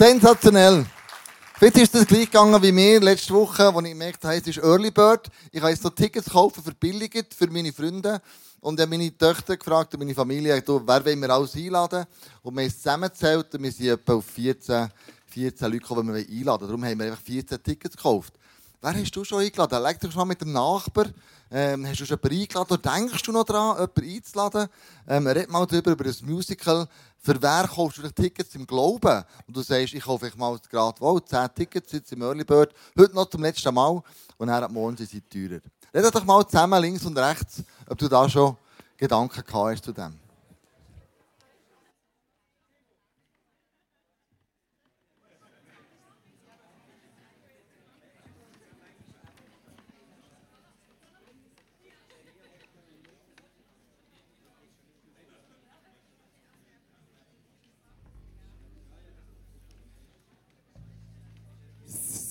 Sensationell. 0.00 0.86
Jetzt 1.60 1.76
ist 1.76 1.94
es 1.94 2.06
gleich 2.06 2.24
gegangen 2.24 2.62
wie 2.62 2.72
mir 2.72 3.02
letzte 3.02 3.34
Woche, 3.34 3.64
als 3.64 3.84
ich 3.84 3.90
gemerkt 3.90 4.24
habe, 4.24 4.36
es 4.36 4.46
ist 4.46 4.56
Early 4.56 4.90
Bird. 4.90 5.28
Ich 5.52 5.60
habe 5.60 5.76
so 5.76 5.90
Tickets 5.90 6.30
kaufen, 6.30 6.62
verbilligt 6.62 7.34
für 7.34 7.48
meine 7.48 7.70
Freunde. 7.70 8.22
Und 8.60 8.80
ich 8.80 8.86
habe 8.86 8.96
meine 8.96 9.14
Töchter 9.14 9.58
gefragt 9.58 9.92
und 9.92 10.00
meine 10.00 10.14
Familie, 10.14 10.62
du, 10.62 10.80
wer 10.86 11.04
wollen 11.04 11.20
wir 11.20 11.28
alles 11.28 11.54
einladen? 11.54 12.06
Und 12.40 12.54
wir 12.54 12.62
haben 12.62 12.68
es 12.68 12.78
zusammengezählt 12.78 13.54
und 13.54 13.62
wir 13.62 13.72
sind 13.72 13.88
etwa 13.88 14.14
auf 14.14 14.24
14, 14.24 14.88
14 15.26 15.66
Leute 15.66 15.80
gekommen, 15.80 16.06
die 16.06 16.14
wir 16.14 16.38
einladen 16.38 16.46
wollen. 16.46 16.70
Darum 16.70 16.84
haben 16.86 16.98
wir 16.98 17.06
einfach 17.08 17.22
14 17.22 17.62
Tickets 17.62 17.94
gekauft. 17.94 18.32
Wer 18.82 18.94
hast 18.94 19.14
du 19.14 19.24
schon 19.24 19.42
eingeladen? 19.42 19.82
Leg 19.82 20.00
dich 20.00 20.14
mal 20.14 20.24
mit 20.24 20.40
dem 20.40 20.52
Nachbar. 20.52 21.04
Ähm, 21.50 21.86
hast 21.86 22.00
du 22.00 22.06
schon 22.06 22.18
jemanden 22.18 22.40
eingeladen? 22.40 22.72
Oder 22.72 22.90
denkst 22.90 23.22
du 23.24 23.32
noch 23.32 23.44
daran, 23.44 23.76
jemanden 23.76 24.16
einzuladen? 24.16 24.68
Ähm, 25.06 25.26
red 25.26 25.50
mal 25.50 25.66
darüber, 25.66 25.90
über 25.90 26.04
das 26.04 26.22
Musical. 26.22 26.88
Für 27.18 27.42
wer 27.42 27.68
kaufst 27.68 27.98
du 27.98 28.10
Tickets 28.10 28.54
im 28.54 28.66
Glauben? 28.66 29.22
Und 29.46 29.54
du 29.54 29.60
sagst, 29.60 29.92
ich 29.92 30.02
kaufe 30.02 30.32
mal 30.38 30.58
gerade 30.70 30.98
wohl 30.98 31.22
10 31.22 31.48
Tickets 31.54 31.92
jetzt 31.92 32.10
im 32.12 32.22
Early 32.22 32.42
Bird. 32.42 32.72
Heute 32.98 33.14
noch 33.14 33.28
zum 33.28 33.42
letzten 33.42 33.74
Mal. 33.74 34.02
Und 34.38 34.48
dann 34.48 34.64
ab 34.64 34.70
morgen 34.70 34.96
sind 34.96 35.10
sie 35.10 35.20
teurer. 35.20 35.60
Red 35.92 36.14
doch 36.14 36.24
mal 36.24 36.46
zusammen, 36.46 36.80
links 36.80 37.04
und 37.04 37.18
rechts, 37.18 37.62
ob 37.86 37.98
du 37.98 38.08
da 38.08 38.26
schon 38.30 38.56
Gedanken 38.96 39.44
gehabt 39.44 39.72
hast 39.72 39.84
zu 39.84 39.92
dem. 39.92 40.18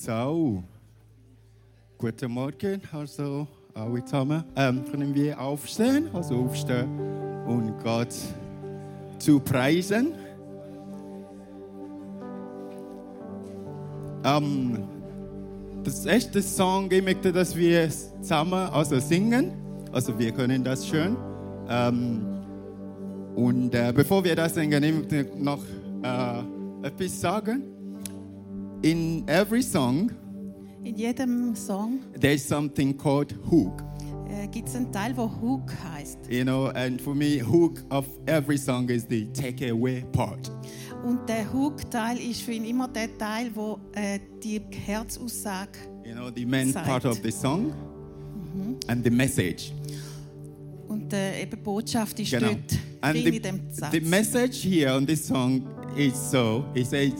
So, 0.02 0.64
guten 1.98 2.32
Morgen, 2.32 2.80
also 2.90 3.46
alle 3.74 4.02
zusammen. 4.02 4.42
Ähm, 4.56 4.82
können 4.90 5.14
wir 5.14 5.38
aufstehen, 5.38 6.08
also 6.14 6.36
aufstehen 6.36 6.88
und 7.46 7.76
Gott 7.84 8.14
zu 9.18 9.40
preisen. 9.40 10.14
Ähm, 14.24 14.78
das 15.84 16.06
erste 16.06 16.40
Song, 16.40 16.90
ich 16.90 17.04
möchte, 17.04 17.30
dass 17.30 17.54
wir 17.54 17.90
zusammen 17.90 18.70
also 18.70 18.98
singen. 19.00 19.52
Also 19.92 20.18
wir 20.18 20.32
können 20.32 20.64
das 20.64 20.88
schön. 20.88 21.14
Ähm, 21.68 22.22
und 23.36 23.74
äh, 23.74 23.92
bevor 23.94 24.24
wir 24.24 24.34
das 24.34 24.54
singen, 24.54 24.82
ich 24.82 24.94
möchte 24.94 25.26
noch 25.36 25.60
äh, 26.02 26.86
etwas 26.86 27.20
sagen. 27.20 27.79
In 28.82 29.24
every 29.28 29.62
song, 29.62 30.10
In 30.82 30.96
jedem 30.96 31.54
Song 31.54 32.00
there's 32.18 32.42
something 32.46 32.96
called 32.96 33.32
hook. 33.50 33.82
äh, 34.30 34.46
gibt 34.48 34.68
es 34.68 34.74
einen 34.76 34.90
Teil, 34.90 35.12
der 35.12 35.30
Hook 35.42 35.70
heißt. 35.84 36.18
You 36.30 36.44
know, 36.44 36.66
and 36.74 37.00
for 37.00 37.14
me, 37.14 37.40
hook 37.40 37.82
of 37.90 38.06
every 38.26 38.56
song 38.56 38.88
is 38.88 39.04
the 39.08 39.26
takeaway 39.34 40.02
part. 40.12 40.50
Und 41.04 41.28
der 41.28 41.50
Hook-Teil 41.52 42.18
ist 42.18 42.42
für 42.42 42.52
ihn 42.52 42.64
immer 42.64 42.86
der 42.88 43.16
Teil, 43.18 43.50
wo 43.54 43.78
äh, 43.94 44.18
die 44.42 44.60
Herzaussage 44.70 45.78
You 46.06 46.14
know, 46.14 46.30
the 46.34 46.44
main 46.46 46.72
Sagt. 46.72 46.86
part 46.86 47.04
of 47.06 47.18
the 47.22 47.30
song 47.30 47.72
mhm. 48.54 48.76
and 48.86 49.04
the 49.04 49.10
message. 49.10 49.72
und 50.88 51.12
äh, 51.12 51.42
eben 51.42 51.62
Botschaft 51.62 52.18
ist 52.20 52.30
Genau. 52.30 52.48
dort 52.48 52.78
And 53.02 53.14
drin 53.14 53.24
the, 53.24 53.36
in 53.36 53.42
dem 53.42 53.60
Satz. 53.70 53.92
the 53.92 54.00
message 54.00 54.62
here 54.64 54.92
on 54.94 55.06
this 55.06 55.26
song 55.26 55.62
is 55.96 56.14
so 56.30 56.64
it 56.74 56.86
says, 56.86 57.12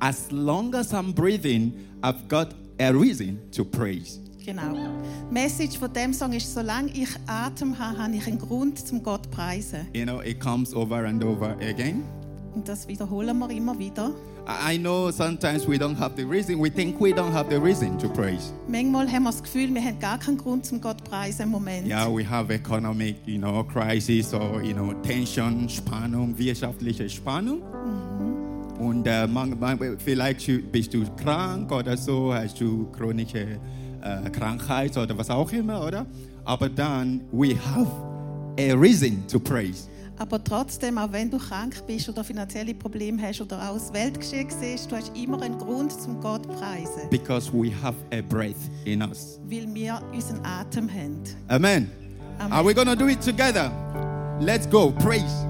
as 0.00 0.30
long 0.30 0.74
as 0.74 0.92
I'm 0.92 1.12
breathing, 1.12 1.72
I've 2.02 2.28
got 2.28 2.54
a 2.78 2.92
reason 2.92 3.40
to 3.52 3.64
praise. 3.64 4.20
Genau. 4.44 4.72
Die 4.72 5.34
Message 5.34 5.78
von 5.78 5.92
dem 5.92 6.14
Song 6.14 6.32
ist, 6.32 6.54
solange 6.54 6.90
ich 6.92 7.08
Atem 7.26 7.78
habe, 7.78 7.98
habe 7.98 8.14
ich 8.14 8.26
einen 8.26 8.38
Grund 8.38 8.78
zum 8.78 9.02
Gott 9.02 9.24
zu 9.24 9.30
preisen. 9.30 9.86
You 9.92 10.04
know, 10.04 10.22
it 10.22 10.40
comes 10.40 10.74
over 10.74 11.04
and 11.04 11.22
over 11.22 11.56
again. 11.60 12.04
Und 12.54 12.66
das 12.66 12.88
wiederholen 12.88 13.38
wir 13.38 13.50
immer 13.50 13.78
wieder. 13.78 14.10
I 14.48 14.78
know 14.78 15.10
sometimes 15.10 15.68
we 15.68 15.76
don't 15.76 15.98
have 15.98 16.16
the 16.16 16.24
reason. 16.24 16.58
We 16.58 16.70
think 16.70 16.98
we 16.98 17.12
don't 17.12 17.32
have 17.32 17.50
the 17.50 17.60
reason 17.60 17.98
to 17.98 18.08
praise. 18.08 18.50
Manchmal 18.66 19.06
haben 19.06 19.24
wir 19.24 19.30
das 19.30 19.42
Gefühl, 19.42 19.74
wir 19.74 19.82
haben 19.82 19.98
gar 19.98 20.18
keinen 20.18 20.38
Grund 20.38 20.64
zum 20.64 20.80
Gott 20.80 21.04
preisen 21.04 21.42
im 21.42 21.50
Moment. 21.50 21.86
Yeah, 21.86 22.08
we 22.08 22.26
have 22.26 22.50
economic, 22.50 23.16
you 23.26 23.36
know, 23.36 23.62
crisis 23.62 24.32
or 24.32 24.62
you 24.62 24.72
know, 24.72 24.94
Tension, 25.02 25.68
Spannung, 25.68 26.38
wirtschaftliche 26.38 27.10
Spannung. 27.10 27.60
Und 28.78 29.06
äh, 29.06 29.26
man, 29.26 29.58
man, 29.58 29.78
vielleicht 29.98 30.72
bist 30.72 30.94
du 30.94 31.04
krank 31.16 31.70
oder 31.72 31.96
so, 31.96 32.32
hast 32.32 32.60
du 32.60 32.86
chronische 32.92 33.58
äh, 34.02 34.30
Krankheit 34.30 34.96
oder 34.96 35.16
was 35.18 35.30
auch 35.30 35.50
immer, 35.52 35.84
oder? 35.84 36.06
Aber 36.44 36.68
dann, 36.68 37.22
we 37.32 37.54
have 37.54 37.90
a 38.58 38.74
reason 38.74 39.26
to 39.26 39.38
praise. 39.38 39.88
Aber 40.18 40.42
trotzdem, 40.42 40.98
auch 40.98 41.12
wenn 41.12 41.30
du 41.30 41.38
krank 41.38 41.86
bist 41.86 42.08
oder 42.08 42.24
finanzielle 42.24 42.74
Probleme 42.74 43.22
hast 43.22 43.40
oder 43.40 43.70
auch 43.70 43.74
das 43.74 43.92
Weltgeschehen 43.92 44.48
siehst, 44.50 44.90
du 44.90 44.96
hast 44.96 45.16
immer 45.16 45.40
einen 45.42 45.58
Grund 45.58 45.92
zum 45.92 46.20
Gott 46.20 46.44
zu 46.44 46.50
preisen. 46.50 47.08
Because 47.10 47.52
we 47.52 47.70
have 47.82 47.96
a 48.12 48.20
breath 48.20 48.56
in 48.84 49.02
us. 49.02 49.38
Weil 49.48 49.72
wir 49.72 50.00
unseren 50.12 50.44
Atem 50.44 50.88
haben. 50.88 51.22
Amen. 51.48 51.88
Amen. 52.38 52.52
Are 52.52 52.64
we 52.64 52.74
going 52.74 52.88
to 52.88 52.96
do 52.96 53.08
it 53.08 53.20
together? 53.20 53.70
Let's 54.40 54.68
go. 54.68 54.92
Praise. 54.92 55.46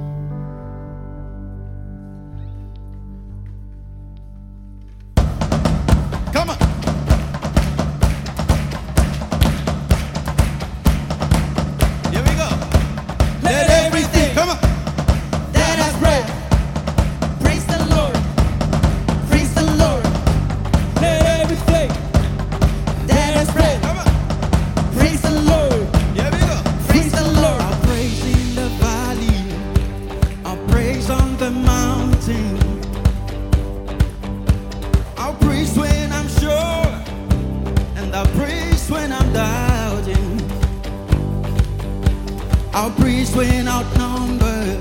when 43.39 43.69
outnumbered, 43.69 44.81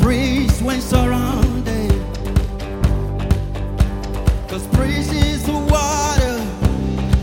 praise 0.00 0.62
when 0.62 0.80
surrounded. 0.80 1.90
Cause 4.48 4.64
praise 4.68 5.10
is 5.12 5.42
the 5.44 5.58
water 5.74 6.38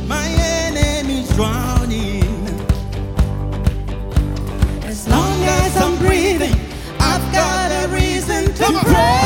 my 0.06 0.28
enemy's 0.28 1.30
drowning. 1.36 2.26
As 4.84 5.08
long 5.08 5.41
as 5.41 5.78
I'm 5.78 5.98
breathing, 6.00 6.60
I've 7.00 7.32
got 7.32 7.71
a 7.86 7.88
reason 7.93 8.54
to 8.56 8.80
praise. 8.84 9.24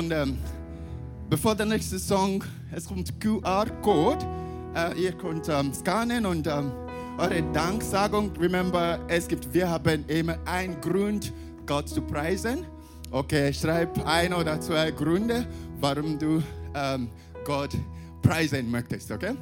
Und 0.00 0.12
ähm, 0.12 0.38
bevor 1.28 1.54
der 1.54 1.66
nächste 1.66 1.98
Song, 1.98 2.42
es 2.74 2.86
kommt 2.86 3.20
QR-Code. 3.20 4.24
Äh, 4.74 4.98
ihr 4.98 5.12
könnt 5.12 5.46
ähm, 5.50 5.74
scannen 5.74 6.24
und 6.24 6.46
ähm, 6.46 6.72
eure 7.18 7.42
Danksagung. 7.52 8.30
Remember, 8.40 8.98
es 9.08 9.28
gibt, 9.28 9.52
wir 9.52 9.68
haben 9.68 10.04
immer 10.08 10.38
einen 10.46 10.80
Grund, 10.80 11.34
Gott 11.66 11.90
zu 11.90 12.00
preisen. 12.00 12.64
Okay, 13.10 13.52
schreib 13.52 14.06
ein 14.06 14.32
oder 14.32 14.58
zwei 14.62 14.90
Gründe, 14.90 15.46
warum 15.80 16.18
du 16.18 16.42
ähm, 16.74 17.10
Gott 17.44 17.76
preisen 18.22 18.70
möchtest. 18.70 19.10
Okay, 19.10 19.34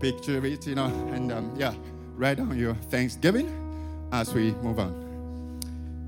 picture 0.00 0.44
it, 0.44 0.66
you 0.66 0.74
know, 0.74 0.90
and 1.14 1.30
yeah, 1.56 1.74
write 2.18 2.38
down 2.38 2.50
your 2.58 2.74
Thanksgiving 2.90 3.46
as 4.10 4.34
we 4.34 4.52
move 4.62 4.80
on. 4.80 4.92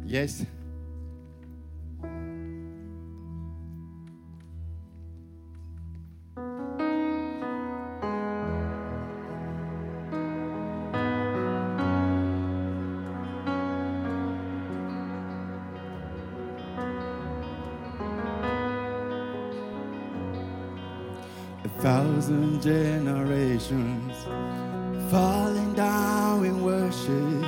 Yes. 0.04 0.44
Thousand 22.24 22.62
generations 22.62 24.16
falling 25.10 25.74
down 25.74 26.42
in 26.46 26.64
worship 26.64 27.44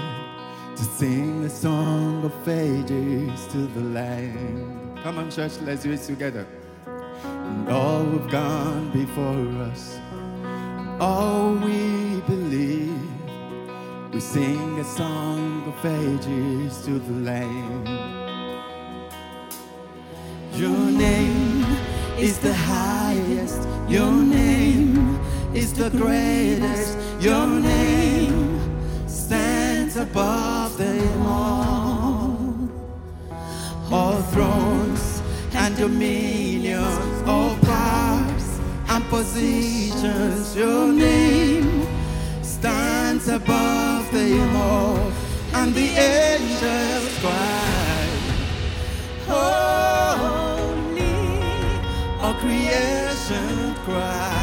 to 0.76 0.82
sing 0.82 1.44
a 1.44 1.48
song 1.48 2.22
of 2.22 2.46
ages 2.46 3.46
to 3.46 3.66
the 3.68 3.80
Lamb. 3.80 4.94
Come 5.02 5.16
on, 5.16 5.30
church, 5.30 5.52
let's 5.62 5.82
do 5.82 5.92
it 5.92 6.02
together. 6.02 6.46
And 6.86 7.66
all 7.70 8.04
who've 8.04 8.30
gone 8.30 8.90
before 8.92 9.48
us, 9.62 9.98
all 11.00 11.54
we 11.54 12.20
believe, 12.26 13.00
we 14.12 14.20
sing 14.20 14.78
a 14.78 14.84
song 14.84 15.64
of 15.72 15.86
ages 15.86 16.84
to 16.84 16.98
the 16.98 17.14
Lamb. 17.30 17.86
Your 20.52 20.90
name 20.90 21.64
is 22.18 22.38
the 22.40 22.52
highest. 22.52 23.66
Your 23.88 24.12
name 24.12 24.65
is 25.56 25.72
the 25.72 25.88
greatest. 25.90 26.98
Your 27.18 27.46
name 27.46 28.60
stands 29.08 29.96
above 29.96 30.76
them 30.76 31.22
all. 31.26 32.36
All 33.90 34.20
thrones 34.32 35.22
and 35.54 35.74
dominions, 35.76 37.22
all 37.26 37.56
powers 37.62 38.48
and 38.88 39.04
positions. 39.04 40.54
Your 40.54 40.92
name 40.92 41.86
stands 42.42 43.28
above 43.28 44.10
them 44.12 44.56
all. 44.56 45.12
And 45.54 45.74
the 45.74 45.88
angels 45.88 47.18
cry. 47.20 48.08
Holy, 49.26 50.66
all 52.20 52.34
creation 52.34 53.74
cries. 53.84 54.35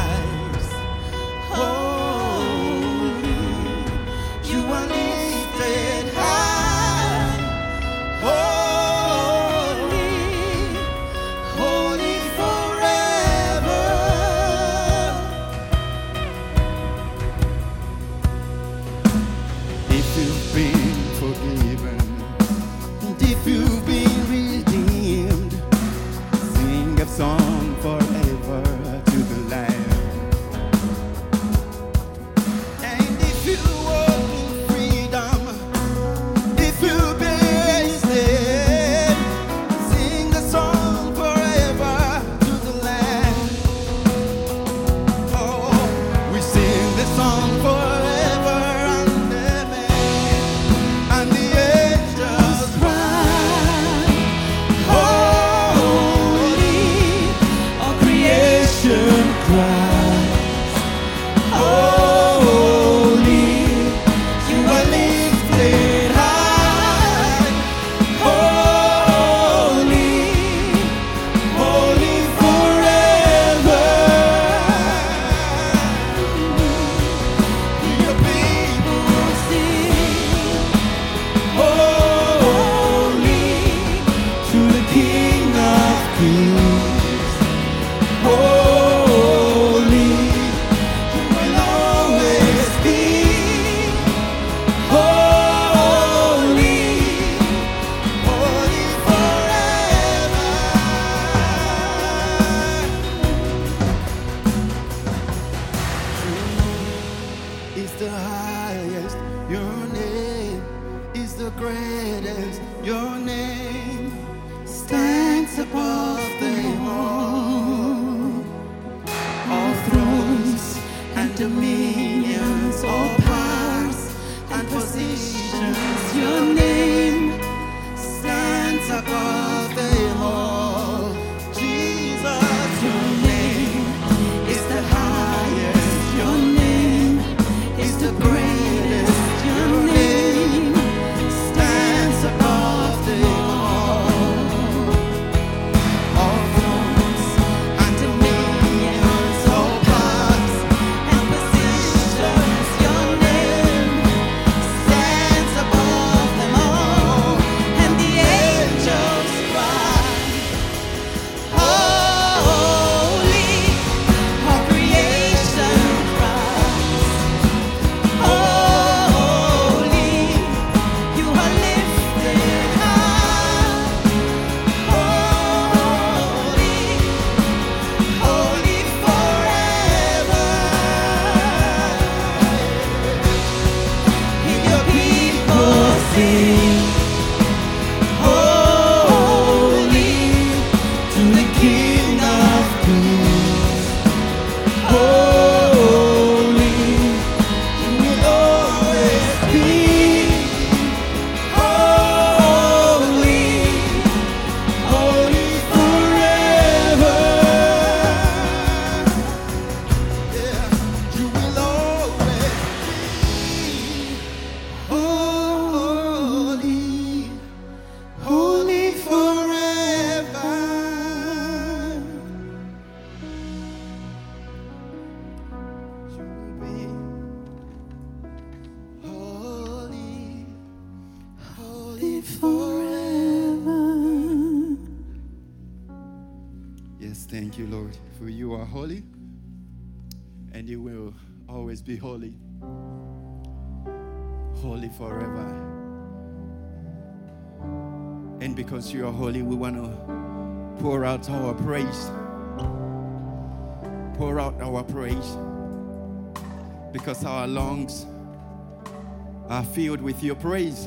With 260.04 260.22
your 260.22 260.34
praise. 260.34 260.86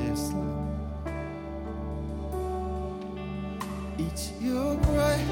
Yes, 0.00 0.32
Lord. 0.32 0.66
It's 3.98 4.32
your 4.40 4.74
breath 4.74 5.30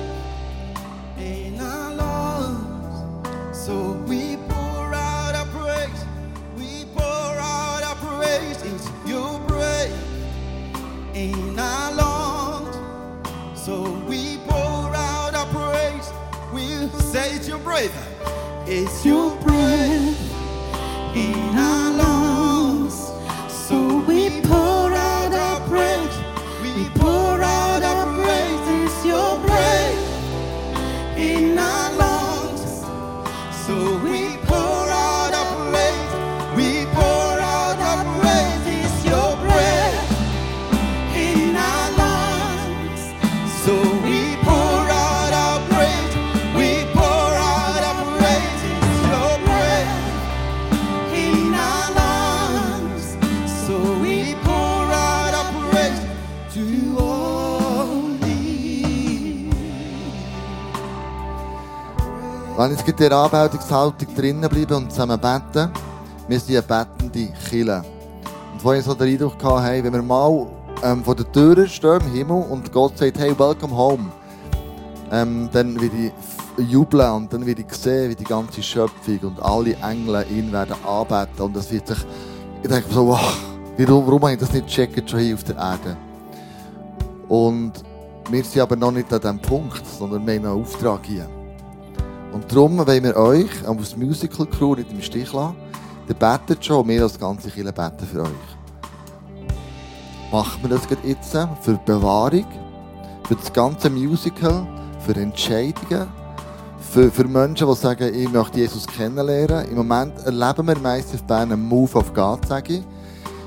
our 1.60 1.73
Forever 17.74 18.06
is 18.68 19.04
you. 19.04 19.33
Jetzt 62.86 63.00
in 63.00 63.08
dieser 63.08 63.16
Anbetungshaltung 63.16 64.14
drinnen 64.14 64.48
bleiben 64.48 64.74
und 64.74 64.90
zusammen 64.90 65.18
beten, 65.18 65.70
wir 66.28 66.40
sind 66.40 66.56
eine 66.56 66.84
bettende 66.84 67.32
Kille. 67.48 67.82
Und 68.52 68.62
vorhin 68.62 68.82
so 68.82 68.94
den 68.94 69.08
Eindruck 69.08 69.38
gehabt, 69.38 69.64
hey, 69.64 69.82
wenn 69.82 69.92
wir 69.92 70.02
mal 70.02 70.46
ähm, 70.82 71.02
vor 71.02 71.14
der 71.14 71.30
Tür 71.32 71.66
stehen 71.66 72.00
im 72.00 72.12
Himmel 72.12 72.44
und 72.50 72.72
Gott 72.72 72.98
sagt, 72.98 73.18
hey, 73.18 73.38
welcome 73.38 73.74
home, 73.74 74.12
ähm, 75.10 75.48
dann 75.52 75.80
werde 75.80 75.96
ich 76.58 76.70
jubeln 76.70 77.10
und 77.10 77.32
dann 77.32 77.46
werde 77.46 77.64
ich 77.66 77.74
sehen, 77.74 78.10
wie 78.10 78.14
die 78.14 78.24
ganze 78.24 78.62
Schöpfung 78.62 79.18
und 79.22 79.42
alle 79.42 79.76
Engel 79.76 80.24
ihn 80.30 80.52
werden 80.52 80.76
anbeten 80.86 81.40
und 81.40 81.56
das 81.56 81.72
wird 81.72 81.86
sich, 81.86 81.98
ich 82.62 82.68
denke 82.68 82.92
so, 82.92 83.08
wow, 83.08 83.36
warum, 83.78 84.06
warum 84.06 84.22
habe 84.22 84.34
ich 84.34 84.38
das 84.38 84.52
nicht 84.52 84.66
gecheckt 84.66 85.10
schon 85.10 85.20
hier 85.20 85.34
auf 85.34 85.44
der 85.44 85.56
Erde? 85.56 85.96
Und 87.28 87.72
wir 88.30 88.44
sind 88.44 88.60
aber 88.60 88.76
noch 88.76 88.92
nicht 88.92 89.12
an 89.12 89.20
diesem 89.20 89.38
Punkt, 89.40 89.82
sondern 89.86 90.26
wir 90.26 90.34
haben 90.34 90.44
einen 90.44 90.62
Auftrag 90.62 91.00
hier. 91.04 91.28
Und 92.34 92.50
darum 92.50 92.84
wollen 92.84 93.04
wir 93.04 93.14
euch 93.14 93.48
als 93.64 93.96
Musical 93.96 94.46
Crew 94.46 94.74
nicht 94.74 94.90
im 94.90 95.00
Stich 95.00 95.32
lassen. 95.32 95.54
Ihr 96.08 96.16
betet 96.16 96.64
schon, 96.64 96.88
wir 96.88 97.04
als 97.04 97.16
ganze 97.16 97.48
Kirche 97.48 97.72
beten 97.72 98.06
für 98.12 98.22
euch. 98.22 98.28
Machen 100.32 100.62
wir 100.62 100.70
das 100.70 100.82
jetzt 101.04 101.30
für 101.30 101.74
die 101.74 101.84
Bewahrung, 101.86 102.44
für 103.28 103.36
das 103.36 103.52
ganze 103.52 103.88
Musical, 103.88 104.66
für 105.06 105.14
Entscheidungen, 105.14 106.08
für, 106.80 107.08
für 107.08 107.24
Menschen, 107.24 107.68
die 107.68 107.74
sagen, 107.76 108.12
ich 108.12 108.28
möchte 108.28 108.58
Jesus 108.58 108.84
kennenlernen. 108.84 109.70
Im 109.70 109.76
Moment 109.76 110.18
erleben 110.24 110.66
wir 110.66 110.78
meistens 110.80 111.22
Bern 111.22 111.52
einen 111.52 111.68
Move 111.68 111.96
of 111.96 112.12
God, 112.12 112.44
sage 112.48 112.74
ich. 112.74 112.82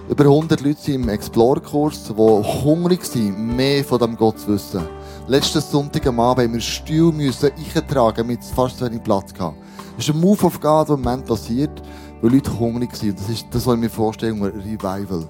Über 0.10 0.24
100 0.24 0.62
Leute 0.62 0.80
sind 0.80 1.04
im 1.04 1.10
Explore-Kurs, 1.10 2.06
die 2.06 2.14
hungrig 2.14 3.04
sind, 3.04 3.38
mehr 3.38 3.84
von 3.84 4.00
dem 4.00 4.16
Gott 4.16 4.40
zu 4.40 4.48
wissen. 4.48 4.97
Letzten 5.30 5.60
Sonntag 5.60 6.08
am 6.08 6.22
Abend 6.22 6.46
haben 6.46 6.54
wir 6.54 6.62
Stuhl 6.62 7.12
müssen 7.12 7.52
eintragen, 7.76 8.28
mit 8.28 8.42
fast 8.42 8.78
zu 8.78 8.86
wenig 8.86 9.04
Platz 9.04 9.34
gehabt. 9.34 9.58
Das 9.98 10.08
ist 10.08 10.16
ein 10.16 10.22
Move 10.22 10.46
of 10.46 10.62
God, 10.62 10.88
der 10.88 10.96
im 10.96 11.02
Moment 11.02 11.26
passiert, 11.26 11.82
weil 12.22 12.32
Leute 12.32 12.58
hungrig 12.58 12.96
sind. 12.96 13.20
Das 13.20 13.28
ist 13.28 13.46
das, 13.52 13.68
was 13.68 13.74
ich 13.76 13.82
mir 13.82 13.90
vorstelle, 13.90 14.32
ein 14.32 14.42
Revival. 14.42 15.28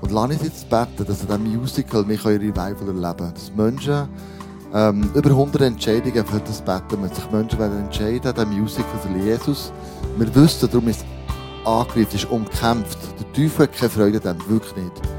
Und 0.00 0.12
lass 0.12 0.30
uns 0.30 0.42
jetzt 0.44 0.70
beten, 0.70 1.04
dass 1.06 1.20
in 1.20 1.26
diesem 1.26 1.60
Musical 1.60 2.08
wir 2.08 2.18
ein 2.18 2.36
Revival 2.38 2.88
erleben 2.88 3.16
können. 3.18 3.34
Dass 3.34 3.52
Menschen 3.54 4.08
ähm, 4.72 5.10
über 5.14 5.28
100 5.28 5.60
Entscheidungen 5.60 6.24
für 6.24 6.40
das 6.40 6.62
beten, 6.62 7.02
wenn 7.02 7.12
sich 7.12 7.30
Menschen 7.30 7.58
werden 7.58 7.84
entscheiden, 7.84 8.34
diesem 8.34 8.58
Musical 8.58 8.98
für 9.02 9.18
Jesus. 9.18 9.72
Wir 10.16 10.34
wissen, 10.34 10.70
darum 10.70 10.88
ist 10.88 11.00
es 11.00 11.66
angegriffen, 11.66 12.16
es 12.16 12.22
ist 12.22 12.30
umkämpft. 12.30 12.98
Der 13.20 13.32
Teufel 13.34 13.64
hat 13.64 13.74
keine 13.74 13.90
Freude 13.90 14.20
daran, 14.20 14.38
wirklich 14.48 14.74
nicht. 14.76 15.17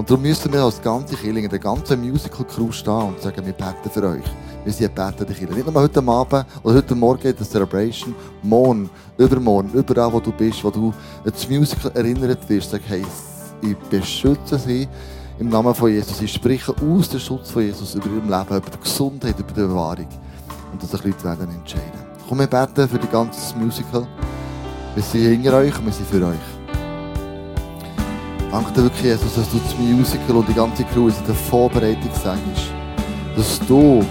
Und 0.00 0.08
darum 0.08 0.22
müssen 0.22 0.50
wir 0.50 0.62
als 0.62 0.80
ganze 0.80 1.14
Kirche, 1.14 1.46
der 1.46 1.58
ganze 1.58 1.94
Musical-Crew 1.94 2.72
stehen 2.72 3.08
und 3.08 3.20
sagen, 3.20 3.44
wir 3.44 3.52
beten 3.52 3.90
für 3.92 4.02
euch. 4.02 4.24
Wir 4.64 4.72
sind 4.72 4.94
betende 4.94 5.34
Kirche. 5.34 5.52
Nicht 5.52 5.66
nur 5.66 5.74
heute 5.74 5.98
Abend 6.00 6.46
oder 6.62 6.76
heute 6.76 6.94
Morgen 6.94 7.28
in 7.28 7.36
der 7.36 7.46
Celebration, 7.46 8.14
morgen, 8.42 8.88
übermorgen, 9.18 9.70
überall 9.74 10.10
wo 10.10 10.18
du 10.18 10.32
bist, 10.32 10.64
wo 10.64 10.70
du 10.70 10.94
das 11.22 11.46
Musical 11.50 11.92
erinnert 11.92 12.48
wirst, 12.48 12.70
sag, 12.70 12.80
hey, 12.86 13.04
ich 13.60 13.76
beschütze 13.90 14.58
sie 14.58 14.88
im 15.38 15.50
Namen 15.50 15.74
von 15.74 15.90
Jesus. 15.90 16.18
Ich 16.22 16.32
spreche 16.32 16.72
aus 16.72 17.10
den 17.10 17.20
Schutz 17.20 17.50
von 17.50 17.60
Jesus 17.60 17.94
über 17.94 18.06
ihrem 18.06 18.30
Leben, 18.30 18.56
über 18.56 18.70
die 18.70 18.80
Gesundheit, 18.82 19.38
über 19.38 19.52
die 19.52 19.60
Bewahrung. 19.60 20.08
Und 20.72 20.82
dass 20.82 20.92
sich 20.92 21.04
Leute 21.04 21.24
werden 21.24 21.46
entscheiden. 21.50 22.00
Komm, 22.26 22.38
wir 22.38 22.46
beten 22.46 22.88
für 22.88 22.98
das 22.98 23.10
ganze 23.10 23.54
Musical. 23.54 24.08
Wir 24.94 25.02
sind 25.02 25.42
hinter 25.42 25.58
euch 25.58 25.78
und 25.78 25.84
wir 25.84 25.92
sind 25.92 26.08
für 26.08 26.26
euch. 26.26 26.59
Danke 28.50 28.72
dir 28.72 28.82
wirklich, 28.82 29.04
Jesus, 29.04 29.34
dass 29.36 29.48
du 29.50 29.58
das 29.58 29.78
Musical 29.78 30.36
und 30.36 30.48
die 30.48 30.54
ganze 30.54 30.82
Crew 30.82 31.06
in 31.08 31.14
der 31.24 31.36
Vorbereitung 31.36 32.10
sagst, 32.12 32.72
dass 33.36 33.60
du 33.60 34.04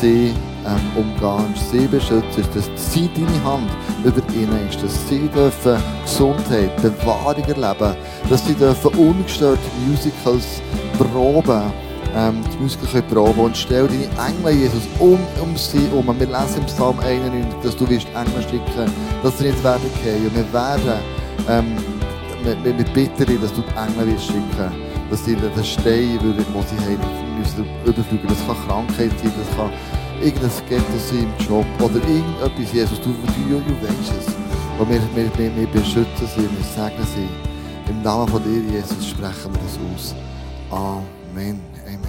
sie 0.00 0.32
ähm, 0.64 0.80
umgehst, 0.96 1.70
sie 1.70 1.86
beschützt, 1.86 2.38
dass 2.54 2.70
sie 2.92 3.10
deine 3.14 3.44
Hand 3.44 3.70
über 4.02 4.22
ihnen 4.32 4.66
ist, 4.66 4.82
dass 4.82 5.08
sie 5.08 5.28
dürfen 5.28 5.76
Gesundheit, 6.04 6.74
Bewahrung 6.80 7.44
erleben, 7.44 7.96
dass 8.30 8.46
sie 8.46 8.54
dürfen 8.54 8.94
ungestört 8.94 9.58
Musicals 9.86 10.62
proben, 10.98 11.64
ähm, 12.16 12.42
die 12.54 12.62
Musical 12.62 12.88
können 12.88 13.08
proben. 13.08 13.40
Und 13.40 13.56
stell 13.58 13.86
deine 13.88 14.08
Engel, 14.26 14.62
Jesus, 14.62 14.84
um, 14.98 15.18
um 15.42 15.54
sie 15.54 15.86
um. 15.94 16.06
Wir 16.18 16.26
lesen 16.26 16.60
im 16.60 16.64
Psalm 16.64 16.98
91, 17.00 17.60
dass 17.62 17.76
du 17.76 17.86
wirst 17.90 18.06
Engel 18.14 18.42
schicken, 18.50 18.90
dass 19.22 19.38
sie 19.38 19.48
nicht 19.48 19.62
werden 19.62 19.90
gehen. 20.02 20.30
Wir 20.34 20.52
werden 20.52 20.98
ähm, 21.46 21.76
wir, 22.46 22.78
wir, 22.78 22.84
bitten 22.94 23.26
dich, 23.26 23.40
dass 23.40 23.52
du 23.52 23.62
die 23.62 23.76
Engel 23.76 24.14
wirst 24.14 24.26
schicken 24.26 24.96
dass 25.10 25.24
sie 25.24 25.36
den 25.36 25.64
Stein, 25.64 26.18
den 26.18 26.34
sie 26.34 26.76
haben, 26.84 27.38
müssen 27.38 27.66
überfliegen. 27.84 28.28
Das 28.28 28.46
kann 28.46 28.56
Krankheit 28.66 29.12
sein, 29.20 29.32
das 29.38 29.56
kann 29.56 29.70
irgendein 30.20 30.50
Ghetto 30.68 30.98
sein 30.98 31.26
im 31.26 31.46
Job 31.46 31.66
oder 31.78 31.96
irgendetwas, 31.96 32.72
Jesus, 32.72 33.00
du, 33.00 33.10
du, 33.10 33.60
du, 33.60 33.86
weißt 33.86 34.12
es. 34.18 34.34
Und 34.78 34.90
wir, 34.90 35.00
wir, 35.14 35.30
wir, 35.38 35.56
wir 35.56 35.66
beschützen 35.68 36.28
sie, 36.34 36.42
wir 36.42 36.64
segnen 36.74 37.06
sie. 37.14 37.90
Im 37.90 38.02
Namen 38.02 38.28
von 38.28 38.42
dir, 38.42 38.62
Jesus, 38.72 39.08
sprechen 39.08 39.52
wir 39.52 39.60
das 39.62 39.78
aus. 39.94 40.14
Amen. 40.70 41.60
Amen. 41.86 42.00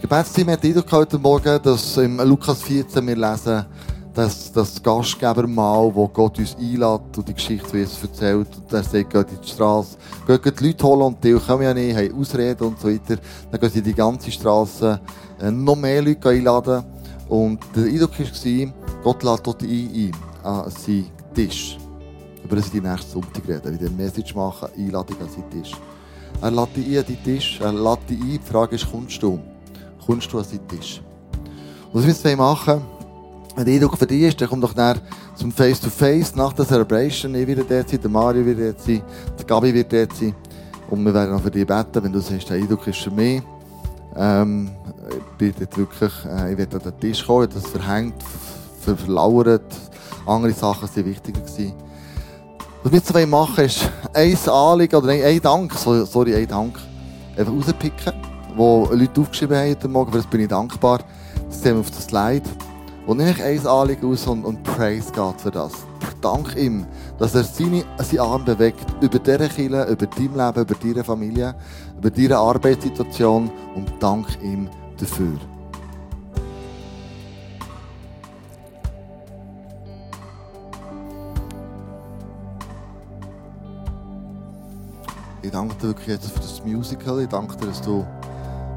Gebetsteam 0.00 0.50
hat 0.50 0.64
Eindruck 0.64 0.92
heute 0.92 1.18
Morgen, 1.18 1.60
dass 1.62 1.96
im 1.96 2.18
Lukas 2.20 2.62
14 2.62 3.06
wir 3.06 3.16
lesen, 3.16 3.66
dass 4.14 4.50
das 4.52 4.82
Gastgebermahl, 4.82 5.94
wo 5.94 6.08
Gott 6.08 6.38
uns 6.38 6.56
einlädt 6.56 7.16
und 7.16 7.28
die 7.28 7.34
Geschichte, 7.34 7.72
wie 7.72 7.82
es 7.82 8.02
erzählt, 8.02 8.48
und 8.56 8.72
er 8.72 8.82
sagt, 8.82 9.10
geht 9.10 9.30
in 9.30 9.40
die 9.40 9.48
Straße, 9.48 9.96
geht 10.26 10.60
die 10.60 10.66
Leute 10.66 10.84
holen 10.84 11.02
und 11.02 11.24
die 11.24 11.32
kommen 11.34 11.62
ja 11.62 11.72
nicht, 11.72 11.96
haben 11.96 12.20
Ausreden 12.20 12.64
und 12.64 12.80
so 12.80 12.88
weiter. 12.88 13.20
Dann 13.50 13.60
gehen 13.60 13.70
sie 13.70 13.82
die 13.82 13.94
ganze 13.94 14.30
Straße, 14.30 15.00
äh, 15.40 15.50
noch 15.50 15.76
mehr 15.76 16.02
Leute 16.02 16.28
einladen. 16.28 16.84
Und 17.28 17.60
der 17.76 17.84
Eindruck 17.84 18.18
war, 18.18 18.72
Gott 19.04 19.22
lädt 19.22 19.46
dort 19.46 19.62
ein, 19.62 19.68
ein 19.68 20.12
an 20.42 20.70
seinen 20.70 21.10
Tisch. 21.34 21.78
Über 22.42 22.56
das 22.56 22.70
die 22.70 22.80
nächste 22.80 23.12
Sonntag 23.12 23.46
reden, 23.46 23.78
wieder 23.78 23.90
Message 23.90 24.34
machen, 24.34 24.68
Einladung 24.76 25.20
an 25.20 25.28
seinen 25.28 25.50
Tisch. 25.50 25.72
Er 26.42 26.50
lädt 26.50 26.76
dich 26.76 26.86
ein 26.86 26.98
an 26.98 27.04
deinen 27.04 27.24
Tisch, 27.24 27.60
er 27.60 27.72
lädt 27.72 28.10
dich 28.10 28.20
ein, 28.20 28.40
die 28.42 28.50
Frage 28.50 28.74
ist, 28.74 28.90
kommst 28.90 29.22
du? 29.22 29.38
Kommst 30.04 30.32
du 30.32 30.38
an 30.38 30.44
seinen 30.44 30.66
Tisch? 30.66 31.00
Und 31.92 32.00
was 32.00 32.24
wir 32.24 32.30
jetzt 32.30 32.38
machen 32.38 32.80
wenn 33.56 33.64
der 33.64 33.74
Eindruck 33.74 34.00
ist, 34.00 34.40
dann 34.40 34.48
komm 34.48 34.60
doch 34.60 34.74
näher 34.74 34.96
zum 35.34 35.50
Face-to-Face 35.52 36.34
nach 36.36 36.52
der 36.52 36.66
Celebration. 36.66 37.34
Ich 37.34 37.46
werde 37.46 37.64
dort 37.64 37.88
sein, 37.88 38.00
der 38.00 38.10
Mario 38.10 38.44
wird 38.44 38.58
dort 38.60 38.80
sein, 38.80 39.02
der 39.38 39.44
Gabi 39.46 39.74
wird 39.74 39.92
dort 39.92 40.14
sein. 40.14 40.34
Und 40.88 41.04
wir 41.04 41.14
werden 41.14 41.34
auch 41.34 41.40
für 41.40 41.50
dich 41.50 41.66
beten, 41.66 42.02
wenn 42.02 42.12
du 42.12 42.20
sagst, 42.20 42.48
der 42.48 42.56
Eindruck 42.56 42.86
ist 42.86 42.98
für 42.98 43.10
mich. 43.10 43.42
Ähm, 44.16 44.70
ich 45.08 45.36
bin 45.38 45.54
dort 45.58 45.76
wirklich, 45.76 46.12
äh, 46.26 46.52
ich 46.52 46.58
werde 46.58 46.76
an 46.76 46.82
den 46.82 47.00
Tisch 47.00 47.24
kommen, 47.24 47.48
das 47.52 47.66
verhängt, 47.66 48.14
ver 48.80 48.96
verlauert. 48.96 49.72
Andere 50.26 50.52
Sachen 50.52 50.88
waren 50.88 51.04
wichtiger. 51.04 51.40
Gewesen. 51.40 51.72
Was 52.82 52.92
wir 52.92 52.98
jetzt 52.98 53.28
machen 53.28 53.64
ist 53.64 53.90
ein 54.14 54.36
Anliegen 54.48 54.96
oder 54.96 55.08
ein, 55.12 55.22
ein 55.22 55.40
Dank, 55.40 55.74
so- 55.74 56.04
sorry, 56.04 56.34
ein 56.34 56.48
Dank, 56.48 56.78
einfach 57.36 57.52
rauspicken, 57.52 58.12
wo 58.56 58.88
Leute 58.90 59.20
aufgeschrieben 59.20 59.56
haben 59.56 59.70
heute 59.70 59.88
Morgen, 59.88 60.12
für 60.12 60.18
das 60.18 60.26
bin 60.26 60.40
ich 60.40 60.48
dankbar. 60.48 61.00
Das 61.48 61.62
sehen 61.62 61.74
wir 61.74 61.80
auf 61.80 61.90
das 61.90 62.04
Slide. 62.04 62.42
Und 63.06 63.16
nehme 63.16 63.30
ich 63.30 63.42
ein 63.42 63.66
Anliegen 63.66 64.12
aus 64.12 64.26
und, 64.26 64.44
und 64.44 64.62
praise 64.62 65.10
Gott 65.12 65.40
für 65.40 65.50
das. 65.50 65.72
Dank 66.20 66.54
ihm, 66.56 66.86
dass 67.18 67.34
er 67.34 67.44
seine, 67.44 67.84
seinen 67.98 68.20
Arm 68.20 68.44
bewegt 68.44 68.84
über 69.00 69.18
diese 69.18 69.48
Kirche, 69.48 69.84
über 69.84 70.06
dein 70.06 70.34
Leben, 70.34 70.60
über 70.60 70.74
deine 70.74 71.04
Familie, 71.04 71.54
über 71.96 72.10
deine 72.10 72.36
Arbeitssituation 72.36 73.50
und 73.74 73.90
dank 74.00 74.26
ihm 74.42 74.68
dafür. 74.98 75.38
Ich 85.42 85.50
danke 85.50 85.74
dir 85.76 85.88
wirklich 85.88 86.08
jetzt 86.08 86.30
für 86.30 86.40
das 86.40 86.62
Musical. 86.64 87.20
Ich 87.22 87.28
danke 87.28 87.56
dir, 87.56 87.66
dass 87.68 87.80
du 87.80 88.06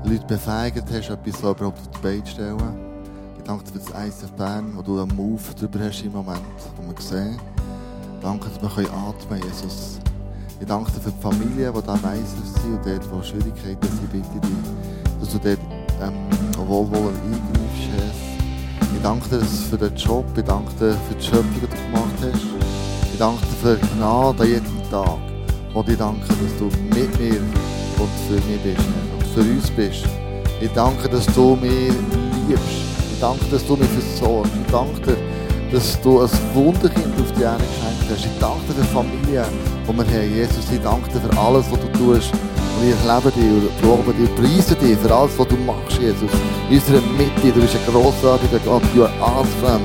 Leute 0.06 0.26
befähigt 0.26 0.82
hast, 0.90 1.10
etwas 1.10 1.42
so 1.42 1.52
überhaupt 1.52 1.62
auf 1.62 1.90
die 1.94 2.02
Beine 2.02 2.24
zu 2.24 2.32
stellen. 2.32 2.93
Danke 3.46 3.66
dir 3.66 3.72
für 3.74 3.92
das 3.92 4.08
ICF 4.08 4.32
Bern, 4.38 4.72
wo 4.76 4.82
du 4.82 5.02
einen 5.02 5.14
Move 5.16 5.42
drüber 5.60 5.80
hast 5.80 6.02
im 6.04 6.14
Moment, 6.14 6.40
wo 6.78 6.90
wir 6.90 7.02
sehen. 7.02 7.38
Danke, 8.22 8.48
dass 8.48 8.78
wir 8.78 8.94
atmen 8.94 9.16
können, 9.28 9.44
Jesus. 9.44 10.00
Ich 10.62 10.66
danke 10.66 10.92
dir 10.94 11.02
für 11.02 11.12
die 11.12 11.22
Familien, 11.22 11.74
die 11.74 11.82
da 11.82 11.94
weiser 12.04 12.24
sind 12.62 12.78
und 12.78 12.86
dort, 12.86 13.12
wo 13.12 13.22
Schwierigkeiten 13.22 13.88
sind, 13.88 14.12
bitte 14.12 14.40
dich, 14.40 15.20
dass 15.20 15.30
du 15.30 15.40
dort 15.40 15.60
ähm, 16.02 16.68
wohlwollend 16.68 17.20
eingreifst, 17.26 17.84
Jesus. 17.92 18.34
Ich 18.96 19.02
danke 19.02 19.30
dir 19.30 19.42
für 19.42 19.78
den 19.78 19.96
Job, 19.98 20.26
ich 20.38 20.44
danke 20.46 20.72
dir 20.80 20.94
für 20.94 21.16
die 21.16 21.24
Schöpfung, 21.24 21.54
die 21.56 21.60
du 21.60 21.68
gemacht 21.68 22.16
hast. 22.22 23.12
Ich 23.12 23.20
danke 23.20 23.42
dir 23.42 23.56
für 23.62 23.76
die 23.76 23.98
Gnade 23.98 24.44
an 24.44 24.48
jedem 24.48 24.90
Tag. 24.90 25.20
Und 25.74 25.90
ich 25.90 25.98
danke, 25.98 26.28
dass 26.28 26.58
du 26.60 26.66
mit 26.96 27.20
mir 27.20 27.42
und 28.00 28.10
für 28.28 28.36
mich 28.48 28.62
bist 28.64 28.80
Herr, 28.80 29.18
und 29.18 29.28
für 29.34 29.42
uns 29.42 29.70
bist. 29.72 30.06
Ich 30.62 30.72
danke, 30.72 31.10
dass 31.10 31.26
du 31.26 31.56
mich 31.56 31.92
liebst. 32.48 32.93
Danke, 33.24 33.46
dass 33.52 33.66
du 33.66 33.78
mich 33.78 33.88
versorgst. 33.88 34.52
Ich 34.54 34.70
danke 34.70 35.00
dir, 35.00 35.18
dass 35.72 36.02
du 36.02 36.20
ein 36.20 36.30
Wunderkind 36.54 37.14
auf 37.22 37.32
die 37.38 37.44
Erde 37.44 37.64
geschenkt 37.64 38.12
hast. 38.12 38.26
Ich 38.26 38.38
danke 38.38 38.60
dir 38.68 38.74
für 38.74 38.82
die 38.82 38.88
Familie, 38.88 39.46
die 39.88 39.98
wir 39.98 40.04
haben. 40.04 40.36
Jesus, 40.36 40.66
ich 40.70 40.82
danke 40.82 41.10
dir 41.10 41.22
für 41.22 41.40
alles, 41.40 41.64
was 41.72 41.80
du 41.80 41.88
tust. 41.98 42.34
Und 42.34 42.84
ich 42.84 43.00
lebe 43.08 43.32
dich 43.32 43.50
und 43.50 43.88
lobe 43.88 44.14
dich, 44.14 44.36
preise 44.36 44.76
dich 44.76 44.98
für 44.98 45.16
alles, 45.16 45.40
was 45.40 45.48
du 45.48 45.56
machst, 45.56 46.02
Jesus. 46.02 46.32
In 46.70 46.76
unserer 46.76 47.02
Mitte, 47.16 47.54
du 47.56 47.62
bist 47.62 47.76
ein 47.76 47.94
grossartiger 47.94 48.60
Gott. 48.66 48.84
You 48.94 49.04
are 49.04 49.14
awesome. 49.22 49.80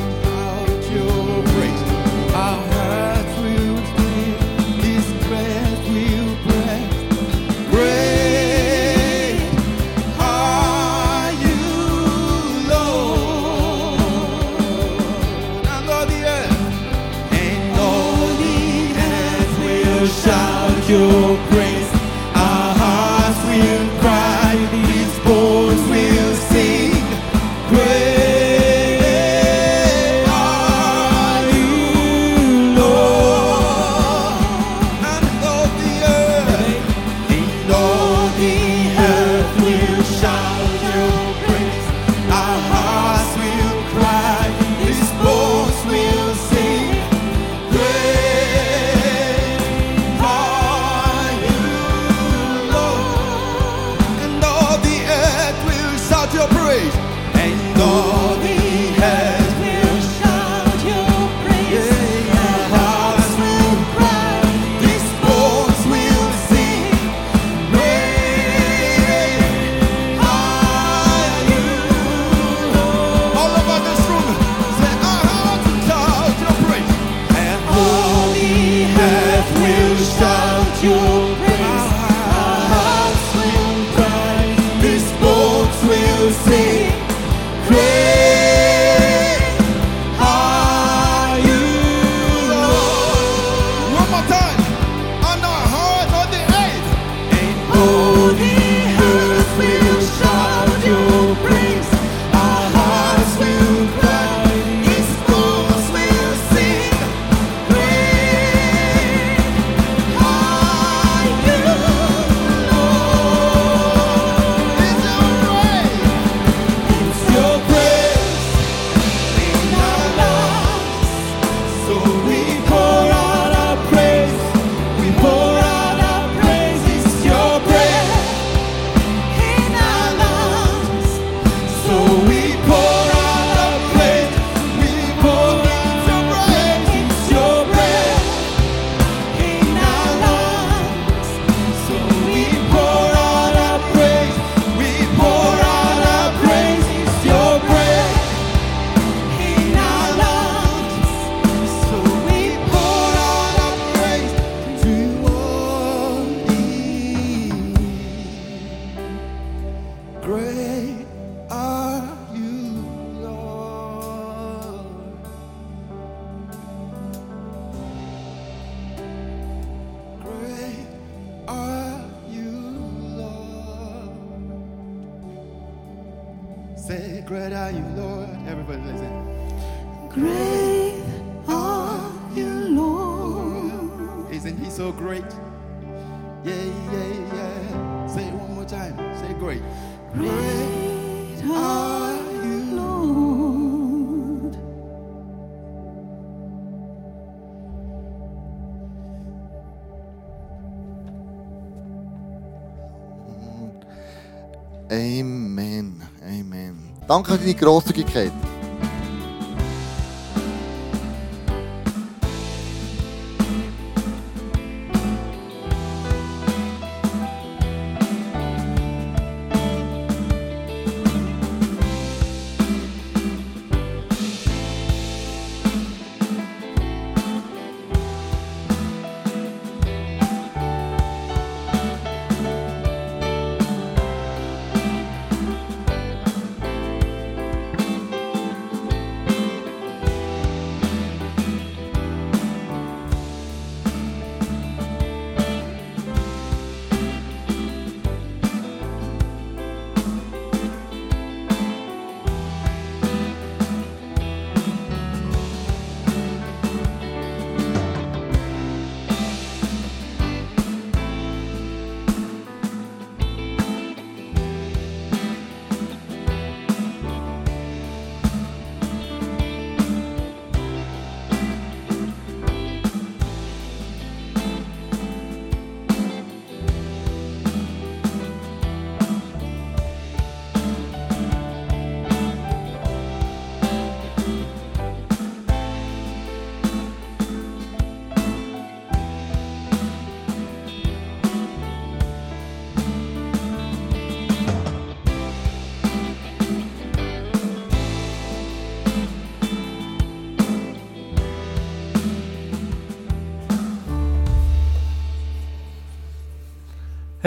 Danke 207.08 207.32
für 207.32 207.38
deine 207.38 207.54
Grosszügigkeit. 207.54 208.32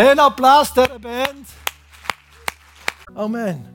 Ein 0.02 0.18
Applaus 0.18 0.74
der 0.74 0.98
Band. 0.98 1.48
Amen. 3.14 3.71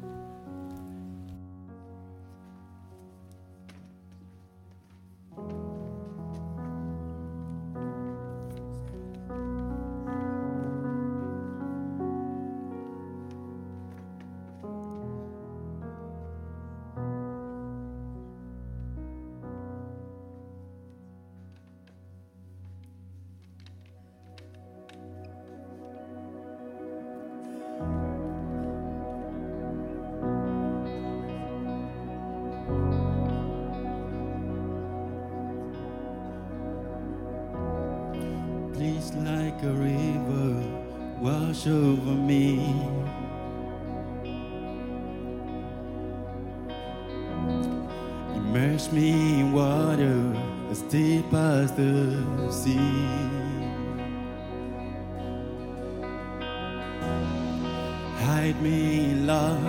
Hide 58.26 58.60
me 58.60 59.10
in 59.12 59.26
love, 59.26 59.62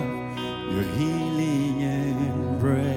your 0.72 0.82
healing 0.98 1.80
embrace. 1.80 2.88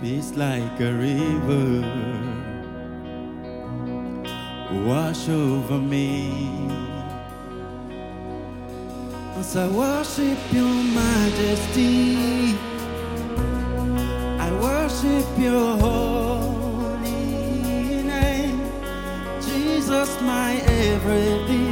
Peace 0.00 0.32
like 0.36 0.80
a 0.80 0.92
river 0.94 2.02
wash 4.86 5.28
over 5.28 5.78
me. 5.78 6.32
As 9.36 9.54
I 9.54 9.68
worship 9.68 10.38
your 10.50 10.82
majesty, 11.02 12.56
I 14.46 14.50
worship 14.66 15.28
your 15.38 15.76
holy 15.76 17.10
name. 18.14 18.60
Jesus, 19.42 20.10
my 20.22 20.54
everything. 20.86 21.71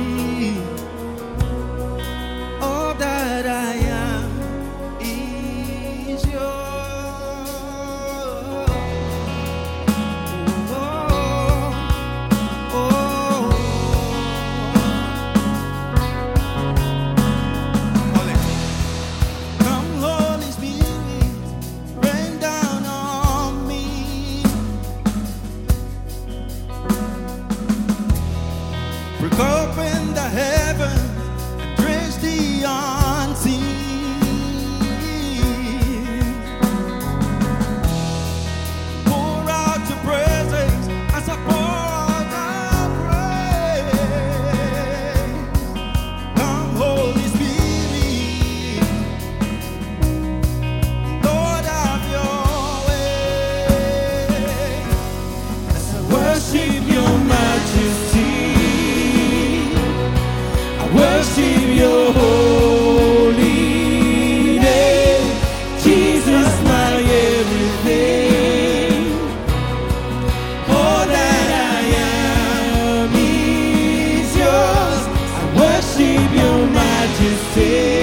feito. 77.52 77.99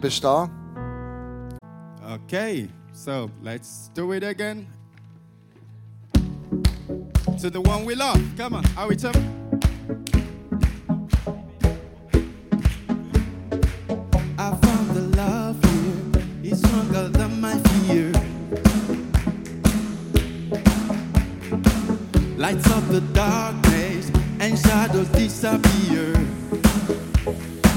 bleiben 0.00 0.10
stehen. 0.10 0.50
Okay, 2.04 2.68
so 2.92 3.30
let's 3.42 3.90
do 3.94 4.12
it 4.12 4.22
again. 4.22 4.66
To 7.40 7.50
the 7.50 7.60
one 7.60 7.84
we 7.84 7.94
love. 7.94 8.20
Come 8.36 8.56
on, 8.56 8.64
are 8.76 8.88
we 8.88 8.96
tough? 8.96 9.16
I 14.38 14.50
found 14.62 14.90
the 14.94 15.16
love. 15.16 15.56
It's 16.42 16.58
stronger 16.58 17.08
than 17.08 17.40
my 17.40 17.56
fear. 17.58 18.12
Lights 22.36 22.70
up 22.70 22.86
the 22.88 23.00
darkness 23.12 24.10
and 24.40 24.58
shadows 24.58 25.08
disappear. 25.08 26.12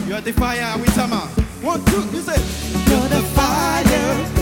You 0.08 0.16
are 0.16 0.22
the 0.22 0.34
fire 0.34 0.78
with 0.78 0.94
summer. 0.94 1.39
One, 1.62 1.84
two, 1.84 1.98
you 2.16 2.22
say, 2.22 2.38
you're 2.90 3.08
the 3.10 3.22
fire. 3.36 4.39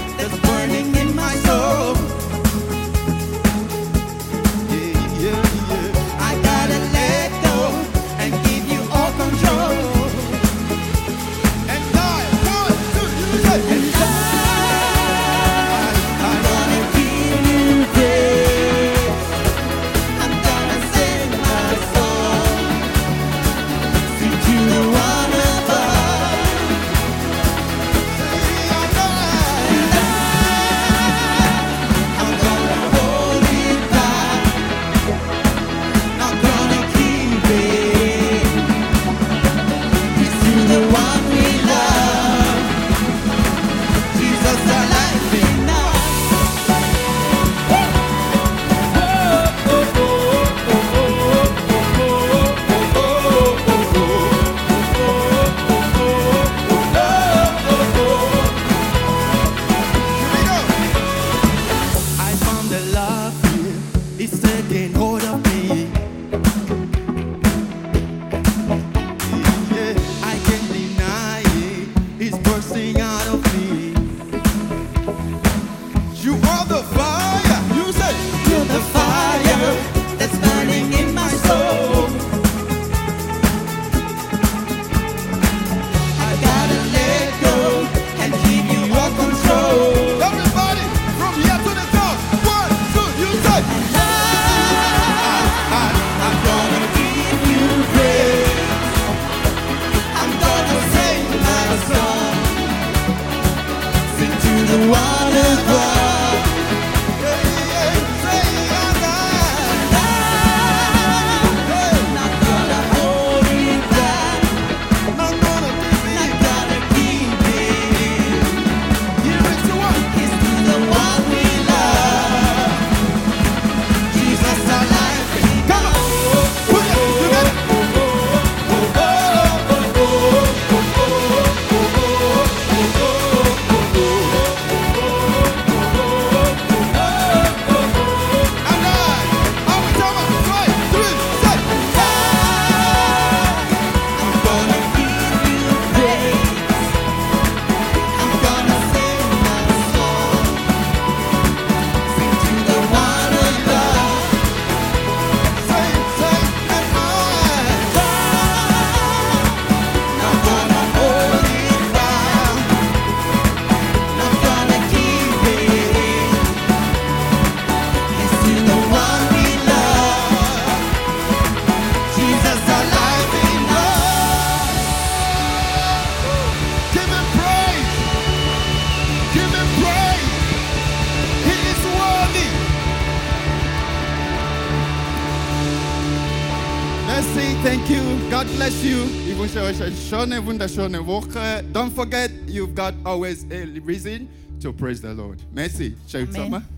Schöne, 190.18 190.43
wunderschöne 190.43 191.05
Woche. 191.05 191.63
Don't 191.74 191.93
forget, 191.93 192.32
you've 192.47 192.74
got 192.74 192.93
always 193.05 193.45
a 193.51 193.65
reason 193.86 194.28
to 194.59 194.74
praise 194.74 194.99
the 195.01 195.13
Lord. 195.13 195.39
Merci. 195.53 195.95
Ciao 196.07 196.26
zusammen. 196.26 196.76